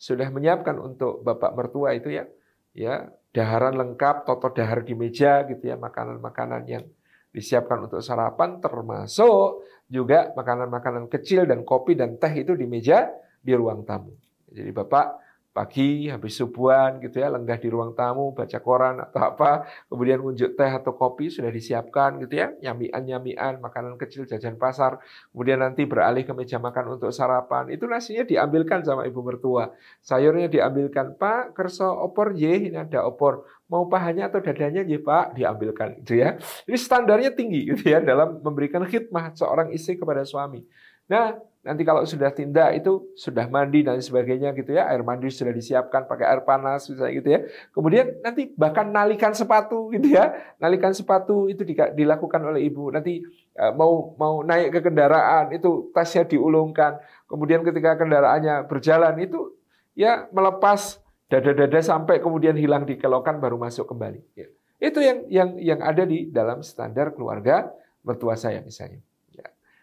sudah 0.00 0.32
menyiapkan 0.32 0.80
untuk 0.80 1.20
bapak 1.20 1.52
mertua 1.56 1.92
itu 1.92 2.08
ya, 2.08 2.24
ya 2.72 3.12
daharan 3.32 3.76
lengkap, 3.76 4.28
toto 4.28 4.52
dahar 4.52 4.84
di 4.84 4.92
meja 4.96 5.44
gitu 5.48 5.72
ya, 5.72 5.76
makanan-makanan 5.76 6.68
yang 6.68 6.84
disiapkan 7.32 7.88
untuk 7.88 8.04
sarapan 8.04 8.60
termasuk 8.60 9.64
juga 9.88 10.30
makanan-makanan 10.36 11.08
kecil 11.08 11.48
dan 11.48 11.64
kopi 11.64 11.96
dan 11.96 12.20
teh 12.20 12.32
itu 12.32 12.52
di 12.52 12.68
meja 12.68 13.08
di 13.40 13.52
ruang 13.56 13.82
tamu. 13.88 14.12
Jadi 14.52 14.70
Bapak 14.70 15.06
pagi 15.52 16.10
habis 16.10 16.34
subuhan 16.34 16.98
gitu 16.98 17.22
ya 17.22 17.30
lenggah 17.30 17.60
di 17.60 17.68
ruang 17.70 17.94
tamu 17.94 18.34
baca 18.34 18.58
koran 18.58 18.98
atau 19.04 19.20
apa 19.22 19.68
kemudian 19.86 20.18
unjuk 20.18 20.56
teh 20.58 20.72
atau 20.72 20.96
kopi 20.96 21.28
sudah 21.28 21.52
disiapkan 21.52 22.18
gitu 22.24 22.40
ya 22.40 22.56
nyamian 22.58 23.04
nyamian 23.04 23.60
makanan 23.60 24.00
kecil 24.00 24.24
jajan 24.24 24.56
pasar 24.56 24.98
kemudian 25.30 25.60
nanti 25.60 25.84
beralih 25.84 26.24
ke 26.24 26.32
meja 26.32 26.56
makan 26.56 26.96
untuk 26.96 27.12
sarapan. 27.12 27.68
Itu 27.68 27.84
nasinya 27.84 28.24
diambilkan 28.24 28.80
sama 28.82 29.04
ibu 29.04 29.20
mertua. 29.20 29.70
Sayurnya 30.00 30.48
diambilkan 30.48 31.20
pak 31.20 31.52
kerso 31.52 31.86
opor 31.86 32.32
ye 32.32 32.72
ini 32.72 32.78
ada 32.80 33.04
opor. 33.04 33.44
Mau 33.68 33.88
pahanya 33.88 34.28
atau 34.28 34.40
dadanya 34.40 34.80
ye 34.84 34.96
pak? 34.96 35.36
Diambilkan 35.36 36.00
gitu 36.02 36.20
ya. 36.20 36.40
Ini 36.64 36.76
standarnya 36.76 37.36
tinggi 37.36 37.68
gitu 37.68 37.92
ya 37.92 38.00
dalam 38.00 38.40
memberikan 38.40 38.82
khidmah 38.88 39.36
seorang 39.36 39.70
istri 39.76 40.00
kepada 40.00 40.24
suami 40.24 40.64
Nah, 41.12 41.36
nanti 41.60 41.84
kalau 41.84 42.08
sudah 42.08 42.32
tindak 42.32 42.72
itu 42.80 43.12
sudah 43.20 43.44
mandi 43.52 43.84
dan 43.84 44.00
sebagainya 44.00 44.56
gitu 44.56 44.72
ya, 44.72 44.88
air 44.88 45.04
mandi 45.04 45.28
sudah 45.28 45.52
disiapkan 45.52 46.08
pakai 46.08 46.24
air 46.24 46.40
panas 46.48 46.88
misalnya 46.88 47.12
gitu 47.20 47.28
ya. 47.28 47.40
Kemudian 47.76 48.24
nanti 48.24 48.48
bahkan 48.56 48.88
nalikan 48.88 49.36
sepatu 49.36 49.92
gitu 49.92 50.16
ya, 50.16 50.32
nalikan 50.56 50.96
sepatu 50.96 51.52
itu 51.52 51.68
dilakukan 51.68 52.40
oleh 52.40 52.64
ibu. 52.64 52.88
Nanti 52.88 53.20
eh, 53.60 53.72
mau 53.76 54.16
mau 54.16 54.40
naik 54.40 54.72
ke 54.72 54.80
kendaraan 54.88 55.52
itu 55.52 55.92
tasnya 55.92 56.24
diulungkan. 56.24 56.96
Kemudian 57.28 57.60
ketika 57.60 58.00
kendaraannya 58.00 58.64
berjalan 58.72 59.20
itu 59.20 59.52
ya 59.92 60.32
melepas 60.32 60.96
dada-dada 61.28 61.80
sampai 61.84 62.24
kemudian 62.24 62.56
hilang 62.56 62.88
di 62.88 62.96
kelokan 62.96 63.36
baru 63.36 63.60
masuk 63.60 63.84
kembali. 63.84 64.20
Ya. 64.32 64.48
Itu 64.80 65.04
yang 65.04 65.28
yang 65.28 65.50
yang 65.60 65.80
ada 65.84 66.08
di 66.08 66.32
dalam 66.32 66.64
standar 66.64 67.12
keluarga 67.12 67.68
mertua 68.00 68.34
saya 68.34 68.64
misalnya. 68.64 69.04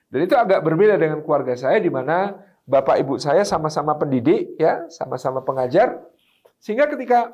Dan 0.10 0.26
itu 0.26 0.34
agak 0.34 0.66
berbeda 0.66 0.98
dengan 0.98 1.22
keluarga 1.22 1.54
saya 1.54 1.78
di 1.78 1.90
mana 1.94 2.34
bapak 2.66 3.02
ibu 3.02 3.22
saya 3.22 3.46
sama-sama 3.46 3.94
pendidik 3.98 4.58
ya, 4.58 4.90
sama-sama 4.90 5.46
pengajar 5.46 6.02
sehingga 6.60 6.90
ketika 6.90 7.34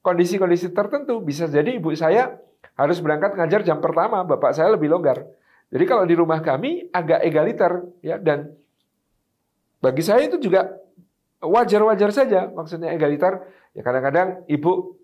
kondisi-kondisi 0.00 0.70
tertentu 0.70 1.18
bisa 1.20 1.50
jadi 1.50 1.76
ibu 1.76 1.90
saya 1.98 2.38
harus 2.78 3.02
berangkat 3.02 3.34
ngajar 3.34 3.60
jam 3.66 3.82
pertama, 3.82 4.22
bapak 4.22 4.54
saya 4.54 4.74
lebih 4.74 4.90
longgar. 4.90 5.26
Jadi 5.74 5.84
kalau 5.84 6.06
di 6.06 6.14
rumah 6.14 6.38
kami 6.38 6.86
agak 6.94 7.26
egaliter 7.26 7.82
ya 7.98 8.22
dan 8.22 8.54
bagi 9.82 10.02
saya 10.02 10.22
itu 10.22 10.38
juga 10.38 10.70
wajar-wajar 11.42 12.10
saja 12.14 12.48
maksudnya 12.48 12.94
egaliter 12.94 13.44
ya 13.76 13.82
kadang-kadang 13.84 14.46
ibu 14.48 14.96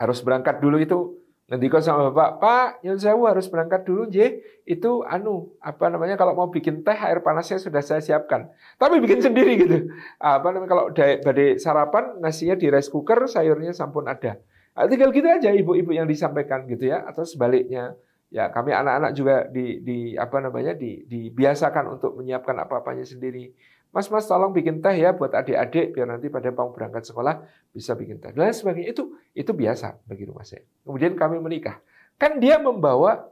harus 0.00 0.18
berangkat 0.24 0.58
dulu 0.58 0.80
itu 0.80 1.21
Nanti 1.50 1.68
kau 1.68 1.82
sama 1.82 2.08
bapak, 2.08 2.30
Pak, 2.38 2.68
Nyun 2.86 2.96
Sewu 3.02 3.26
harus 3.26 3.50
berangkat 3.50 3.82
dulu, 3.84 4.08
J. 4.08 4.40
Itu 4.64 5.02
anu, 5.04 5.52
apa 5.58 5.90
namanya, 5.90 6.14
kalau 6.14 6.32
mau 6.38 6.48
bikin 6.48 6.86
teh, 6.86 6.94
air 6.94 7.20
panasnya 7.20 7.58
sudah 7.58 7.82
saya 7.82 8.00
siapkan. 8.00 8.48
Tapi 8.78 9.02
bikin 9.02 9.20
sendiri 9.20 9.58
gitu. 9.58 9.90
Apa 10.22 10.54
namanya, 10.54 10.70
kalau 10.70 10.84
badai 10.94 11.58
sarapan, 11.58 12.16
nasinya 12.22 12.56
di 12.56 12.70
rice 12.70 12.88
cooker, 12.88 13.26
sayurnya 13.26 13.74
sampun 13.74 14.06
ada. 14.08 14.38
Nah, 14.72 14.88
tinggal 14.88 15.12
gitu 15.12 15.28
aja 15.28 15.52
ibu-ibu 15.52 15.92
yang 15.92 16.08
disampaikan 16.08 16.64
gitu 16.70 16.88
ya, 16.88 17.04
atau 17.04 17.26
sebaliknya. 17.26 17.98
Ya, 18.32 18.48
kami 18.48 18.72
anak-anak 18.72 19.12
juga 19.12 19.44
di, 19.44 19.84
di 19.84 19.98
apa 20.16 20.40
namanya, 20.40 20.72
di, 20.72 21.04
dibiasakan 21.04 22.00
untuk 22.00 22.16
menyiapkan 22.16 22.56
apa-apanya 22.64 23.04
sendiri. 23.04 23.52
Mas, 23.92 24.08
mas 24.08 24.24
tolong 24.24 24.56
bikin 24.56 24.80
teh 24.80 24.96
ya 24.96 25.12
buat 25.12 25.28
adik-adik 25.36 25.92
biar 25.92 26.08
nanti 26.08 26.32
pada 26.32 26.48
mau 26.48 26.72
berangkat 26.72 27.04
sekolah 27.04 27.44
bisa 27.76 27.92
bikin 27.92 28.16
teh. 28.24 28.32
Dan 28.32 28.48
sebagainya 28.48 28.96
itu 28.96 29.20
itu 29.36 29.52
biasa 29.52 30.00
bagi 30.08 30.24
rumah 30.24 30.48
saya. 30.48 30.64
Kemudian 30.80 31.12
kami 31.12 31.36
menikah. 31.44 31.76
Kan 32.16 32.40
dia 32.40 32.56
membawa 32.56 33.28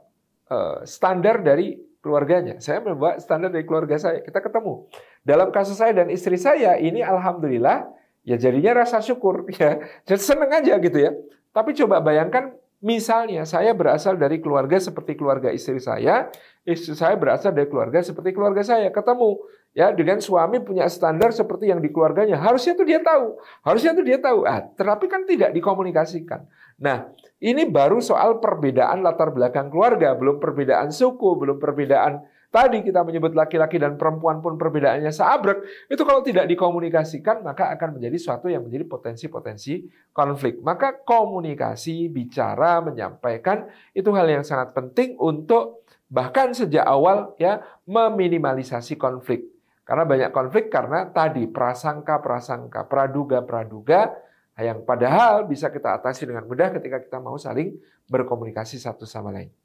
uh, 0.53 0.85
standar 0.85 1.41
dari 1.41 1.81
keluarganya. 2.05 2.61
Saya 2.61 2.77
membawa 2.77 3.17
standar 3.17 3.49
dari 3.49 3.65
keluarga 3.65 3.97
saya. 3.97 4.21
Kita 4.21 4.37
ketemu. 4.37 4.85
Dalam 5.25 5.49
kasus 5.49 5.81
saya 5.81 5.97
dan 5.97 6.13
istri 6.13 6.37
saya 6.37 6.77
ini 6.77 7.01
alhamdulillah 7.01 7.89
ya 8.21 8.37
jadinya 8.37 8.85
rasa 8.85 9.01
syukur 9.01 9.49
ya. 9.57 9.81
Jadi 10.05 10.21
seneng 10.21 10.53
aja 10.53 10.77
gitu 10.77 10.97
ya. 11.01 11.17
Tapi 11.57 11.73
coba 11.73 12.05
bayangkan 12.05 12.53
Misalnya 12.81 13.45
saya 13.45 13.77
berasal 13.77 14.17
dari 14.17 14.41
keluarga 14.41 14.81
seperti 14.81 15.13
keluarga 15.13 15.53
istri 15.53 15.77
saya, 15.77 16.33
istri 16.65 16.97
saya 16.97 17.13
berasal 17.13 17.53
dari 17.53 17.69
keluarga 17.69 18.01
seperti 18.01 18.33
keluarga 18.33 18.65
saya. 18.65 18.89
Ketemu 18.89 19.37
ya 19.77 19.93
dengan 19.93 20.17
suami 20.17 20.57
punya 20.65 20.89
standar 20.89 21.29
seperti 21.29 21.69
yang 21.69 21.77
di 21.77 21.93
keluarganya. 21.93 22.41
Harusnya 22.41 22.73
itu 22.73 22.81
dia 22.81 22.97
tahu. 22.97 23.37
Harusnya 23.61 23.93
itu 23.93 24.01
dia 24.01 24.17
tahu. 24.17 24.49
Ah, 24.49 24.65
tetapi 24.65 25.05
kan 25.05 25.29
tidak 25.29 25.53
dikomunikasikan. 25.53 26.49
Nah, 26.81 27.13
ini 27.37 27.69
baru 27.69 28.01
soal 28.01 28.41
perbedaan 28.41 29.05
latar 29.05 29.29
belakang 29.29 29.69
keluarga, 29.69 30.17
belum 30.17 30.41
perbedaan 30.41 30.89
suku, 30.89 31.37
belum 31.37 31.61
perbedaan 31.61 32.25
Tadi 32.51 32.83
kita 32.83 33.07
menyebut 33.07 33.31
laki-laki 33.31 33.79
dan 33.79 33.95
perempuan 33.95 34.43
pun 34.43 34.59
perbedaannya 34.59 35.07
seabrek. 35.07 35.87
Itu 35.87 36.03
kalau 36.03 36.19
tidak 36.19 36.51
dikomunikasikan 36.51 37.47
maka 37.47 37.71
akan 37.71 37.95
menjadi 37.95 38.19
suatu 38.19 38.51
yang 38.51 38.67
menjadi 38.67 38.83
potensi-potensi 38.91 39.87
konflik. 40.11 40.59
Maka 40.59 40.99
komunikasi, 40.99 42.11
bicara, 42.11 42.83
menyampaikan 42.83 43.71
itu 43.95 44.11
hal 44.11 44.27
yang 44.27 44.43
sangat 44.43 44.75
penting 44.75 45.15
untuk 45.15 45.87
bahkan 46.11 46.51
sejak 46.51 46.83
awal 46.83 47.39
ya 47.39 47.63
meminimalisasi 47.87 48.99
konflik. 48.99 49.47
Karena 49.87 50.03
banyak 50.03 50.31
konflik 50.35 50.67
karena 50.67 51.07
tadi 51.07 51.47
prasangka-prasangka, 51.47 52.83
praduga-praduga 52.83 54.11
yang 54.59 54.83
padahal 54.83 55.47
bisa 55.47 55.71
kita 55.71 55.95
atasi 55.95 56.27
dengan 56.27 56.43
mudah 56.43 56.67
ketika 56.75 56.99
kita 56.99 57.17
mau 57.23 57.39
saling 57.39 57.79
berkomunikasi 58.11 58.75
satu 58.75 59.07
sama 59.07 59.31
lain. 59.31 59.60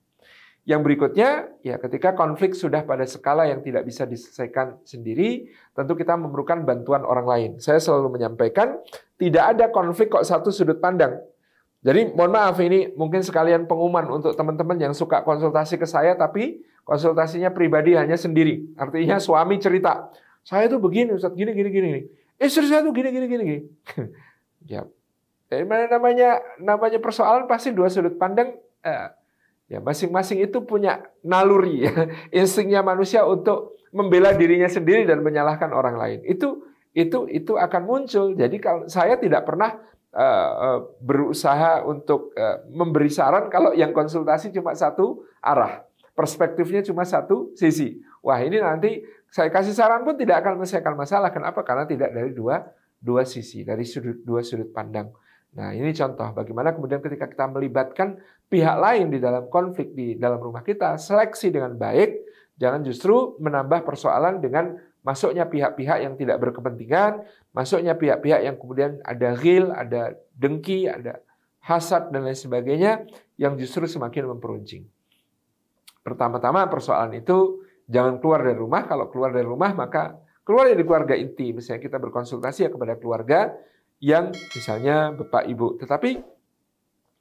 Yang 0.66 0.80
berikutnya, 0.82 1.46
ya 1.62 1.78
ketika 1.78 2.18
konflik 2.18 2.50
sudah 2.58 2.82
pada 2.82 3.06
skala 3.06 3.46
yang 3.46 3.62
tidak 3.62 3.86
bisa 3.86 4.02
diselesaikan 4.02 4.82
sendiri, 4.82 5.46
tentu 5.70 5.94
kita 5.94 6.18
memerlukan 6.18 6.66
bantuan 6.66 7.06
orang 7.06 7.26
lain. 7.26 7.50
Saya 7.62 7.78
selalu 7.78 8.18
menyampaikan, 8.18 8.82
tidak 9.14 9.54
ada 9.54 9.70
konflik 9.70 10.10
kok 10.10 10.26
satu 10.26 10.50
sudut 10.50 10.82
pandang. 10.82 11.22
Jadi 11.86 12.10
mohon 12.18 12.34
maaf 12.34 12.58
ini 12.58 12.90
mungkin 12.98 13.22
sekalian 13.22 13.70
pengumuman 13.70 14.10
untuk 14.10 14.34
teman-teman 14.34 14.74
yang 14.74 14.90
suka 14.90 15.22
konsultasi 15.22 15.78
ke 15.78 15.86
saya, 15.86 16.18
tapi 16.18 16.66
konsultasinya 16.82 17.54
pribadi 17.54 17.94
hanya 17.94 18.18
sendiri. 18.18 18.74
Artinya 18.74 19.22
suami 19.22 19.62
cerita, 19.62 20.10
saya 20.42 20.66
tuh 20.66 20.82
begini, 20.82 21.14
Ustaz, 21.14 21.30
gini, 21.38 21.54
gini, 21.54 21.70
gini. 21.70 22.02
Istri 22.42 22.66
saya 22.66 22.82
tuh 22.82 22.90
gini, 22.90 23.14
gini, 23.14 23.26
gini. 23.30 23.42
gini. 23.46 23.62
ya, 24.74 24.82
dari 25.46 25.62
mana 25.62 25.86
namanya 25.86 26.42
namanya 26.58 26.98
persoalan 26.98 27.46
pasti 27.46 27.70
dua 27.70 27.86
sudut 27.86 28.18
pandang 28.18 28.50
eh, 28.82 29.14
Ya, 29.66 29.82
masing-masing 29.82 30.46
itu 30.46 30.62
punya 30.62 31.02
naluri, 31.26 31.90
ya. 31.90 32.06
instingnya 32.30 32.86
manusia 32.86 33.26
untuk 33.26 33.74
membela 33.90 34.30
dirinya 34.30 34.70
sendiri 34.70 35.02
dan 35.02 35.26
menyalahkan 35.26 35.74
orang 35.74 35.98
lain. 35.98 36.18
Itu 36.22 36.62
itu 36.94 37.26
itu 37.26 37.58
akan 37.58 37.82
muncul. 37.82 38.38
Jadi 38.38 38.56
kalau 38.62 38.86
saya 38.86 39.18
tidak 39.18 39.42
pernah 39.42 39.74
uh, 40.14 40.86
berusaha 41.02 41.82
untuk 41.82 42.30
uh, 42.38 42.62
memberi 42.70 43.10
saran 43.10 43.50
kalau 43.50 43.74
yang 43.74 43.90
konsultasi 43.90 44.54
cuma 44.54 44.72
satu 44.72 45.26
arah, 45.42 45.82
perspektifnya 46.14 46.86
cuma 46.86 47.02
satu 47.02 47.50
sisi. 47.58 47.98
Wah 48.22 48.38
ini 48.40 48.62
nanti 48.62 49.02
saya 49.34 49.50
kasih 49.50 49.74
saran 49.74 50.06
pun 50.06 50.14
tidak 50.14 50.46
akan 50.46 50.62
menyelesaikan 50.62 50.94
masalah. 50.94 51.34
Kenapa? 51.34 51.66
Karena 51.66 51.84
tidak 51.90 52.14
dari 52.14 52.30
dua 52.30 52.62
dua 53.02 53.26
sisi, 53.26 53.66
dari 53.66 53.82
sudut 53.82 54.22
dua 54.22 54.40
sudut 54.46 54.70
pandang. 54.70 55.10
Nah, 55.56 55.72
ini 55.72 55.88
contoh 55.96 56.36
bagaimana 56.36 56.76
kemudian 56.76 57.00
ketika 57.00 57.32
kita 57.32 57.48
melibatkan 57.48 58.20
pihak 58.52 58.76
lain 58.76 59.08
di 59.08 59.16
dalam 59.16 59.48
konflik 59.48 59.96
di 59.96 60.20
dalam 60.20 60.36
rumah 60.36 60.60
kita, 60.60 61.00
seleksi 61.00 61.48
dengan 61.48 61.72
baik, 61.80 62.12
jangan 62.60 62.84
justru 62.84 63.40
menambah 63.40 63.88
persoalan 63.88 64.44
dengan 64.44 64.76
masuknya 65.00 65.48
pihak-pihak 65.48 66.04
yang 66.04 66.14
tidak 66.20 66.44
berkepentingan, 66.44 67.24
masuknya 67.56 67.96
pihak-pihak 67.96 68.44
yang 68.44 68.60
kemudian 68.60 69.00
ada 69.00 69.32
ghil, 69.32 69.72
ada 69.72 70.12
dengki, 70.36 70.92
ada 70.92 71.24
hasad 71.64 72.12
dan 72.12 72.28
lain 72.28 72.36
sebagainya 72.36 73.08
yang 73.40 73.56
justru 73.56 73.88
semakin 73.88 74.36
memperuncing. 74.36 74.84
Pertama-tama 76.04 76.68
persoalan 76.68 77.16
itu 77.16 77.64
jangan 77.88 78.20
keluar 78.20 78.44
dari 78.44 78.60
rumah, 78.60 78.84
kalau 78.84 79.08
keluar 79.08 79.32
dari 79.32 79.48
rumah 79.48 79.72
maka 79.72 80.20
keluar 80.46 80.68
dari 80.68 80.84
keluarga 80.84 81.16
inti, 81.16 81.50
misalnya 81.50 81.82
kita 81.82 81.98
berkonsultasi 81.98 82.68
ya 82.68 82.70
kepada 82.70 82.94
keluarga, 83.00 83.56
yang 84.00 84.32
misalnya 84.32 85.12
Bapak 85.16 85.48
Ibu. 85.48 85.80
Tetapi 85.80 86.20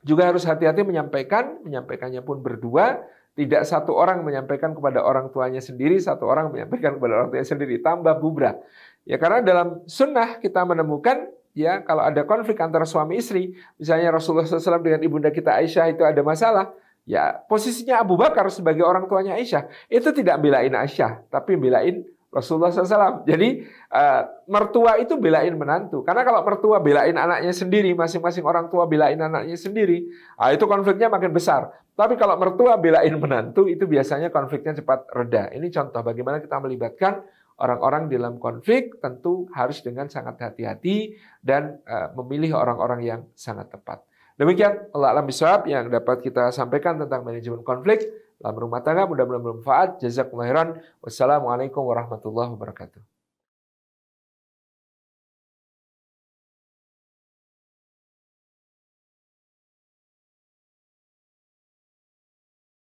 juga 0.06 0.30
harus 0.30 0.46
hati-hati 0.46 0.86
menyampaikan, 0.86 1.66
menyampaikannya 1.66 2.22
pun 2.22 2.40
berdua, 2.46 3.02
tidak 3.36 3.68
satu 3.68 3.92
orang 3.92 4.24
menyampaikan 4.24 4.72
kepada 4.72 5.04
orang 5.04 5.28
tuanya 5.34 5.60
sendiri, 5.60 6.00
satu 6.00 6.24
orang 6.24 6.56
menyampaikan 6.56 6.96
kepada 6.96 7.14
orang 7.20 7.28
tuanya 7.34 7.48
sendiri, 7.48 7.84
tambah 7.84 8.16
bubra. 8.22 8.56
Ya 9.04 9.20
karena 9.20 9.44
dalam 9.44 9.84
sunnah 9.86 10.40
kita 10.40 10.64
menemukan 10.64 11.30
ya 11.52 11.84
kalau 11.84 12.04
ada 12.06 12.24
konflik 12.24 12.56
antara 12.64 12.88
suami 12.88 13.20
istri, 13.20 13.60
misalnya 13.76 14.16
Rasulullah 14.16 14.48
SAW 14.48 14.80
dengan 14.80 15.04
ibunda 15.04 15.30
kita 15.36 15.52
Aisyah 15.58 15.92
itu 15.92 16.04
ada 16.08 16.22
masalah, 16.24 16.72
ya 17.04 17.44
posisinya 17.52 18.00
Abu 18.00 18.16
Bakar 18.16 18.48
sebagai 18.48 18.88
orang 18.88 19.12
tuanya 19.12 19.36
Aisyah 19.36 19.68
itu 19.92 20.16
tidak 20.16 20.40
belain 20.40 20.72
Aisyah, 20.72 21.28
tapi 21.28 21.60
belain 21.60 22.08
Rasulullah 22.36 22.68
SAW. 22.68 23.24
Jadi 23.24 23.64
uh, 23.96 24.22
mertua 24.52 25.00
itu 25.00 25.16
belain 25.16 25.56
menantu. 25.56 26.04
Karena 26.04 26.28
kalau 26.28 26.44
mertua 26.44 26.84
belain 26.84 27.16
anaknya 27.16 27.56
sendiri, 27.56 27.96
masing-masing 27.96 28.44
orang 28.44 28.68
tua 28.68 28.84
belain 28.84 29.16
anaknya 29.16 29.56
sendiri, 29.56 30.04
uh, 30.36 30.52
itu 30.52 30.68
konfliknya 30.68 31.08
makin 31.08 31.32
besar. 31.32 31.72
Tapi 31.96 32.20
kalau 32.20 32.36
mertua 32.36 32.76
belain 32.76 33.16
menantu, 33.16 33.72
itu 33.72 33.88
biasanya 33.88 34.28
konfliknya 34.28 34.76
cepat 34.76 35.08
reda. 35.16 35.48
Ini 35.56 35.72
contoh 35.72 36.04
bagaimana 36.04 36.44
kita 36.44 36.60
melibatkan 36.60 37.24
orang-orang 37.56 38.12
dalam 38.12 38.36
konflik, 38.36 39.00
tentu 39.00 39.48
harus 39.56 39.80
dengan 39.80 40.12
sangat 40.12 40.36
hati-hati 40.44 41.16
dan 41.40 41.80
uh, 41.88 42.12
memilih 42.20 42.60
orang-orang 42.60 43.00
yang 43.00 43.22
sangat 43.32 43.72
tepat. 43.72 44.04
Demikian 44.36 44.92
Allah 44.92 45.16
alam 45.16 45.32
yang 45.64 45.88
dapat 45.88 46.20
kita 46.20 46.52
sampaikan 46.52 47.00
tentang 47.00 47.24
manajemen 47.24 47.64
konflik 47.64 48.04
dalam 48.42 48.56
rumah 48.60 48.82
tangga. 48.84 49.08
Mudah-mudahan 49.08 49.44
bermanfaat. 49.44 49.90
Jazakumullah 50.04 50.48
khairan. 50.52 50.70
Wassalamualaikum 51.00 51.82
warahmatullahi 51.86 52.52
wabarakatuh. 52.54 53.15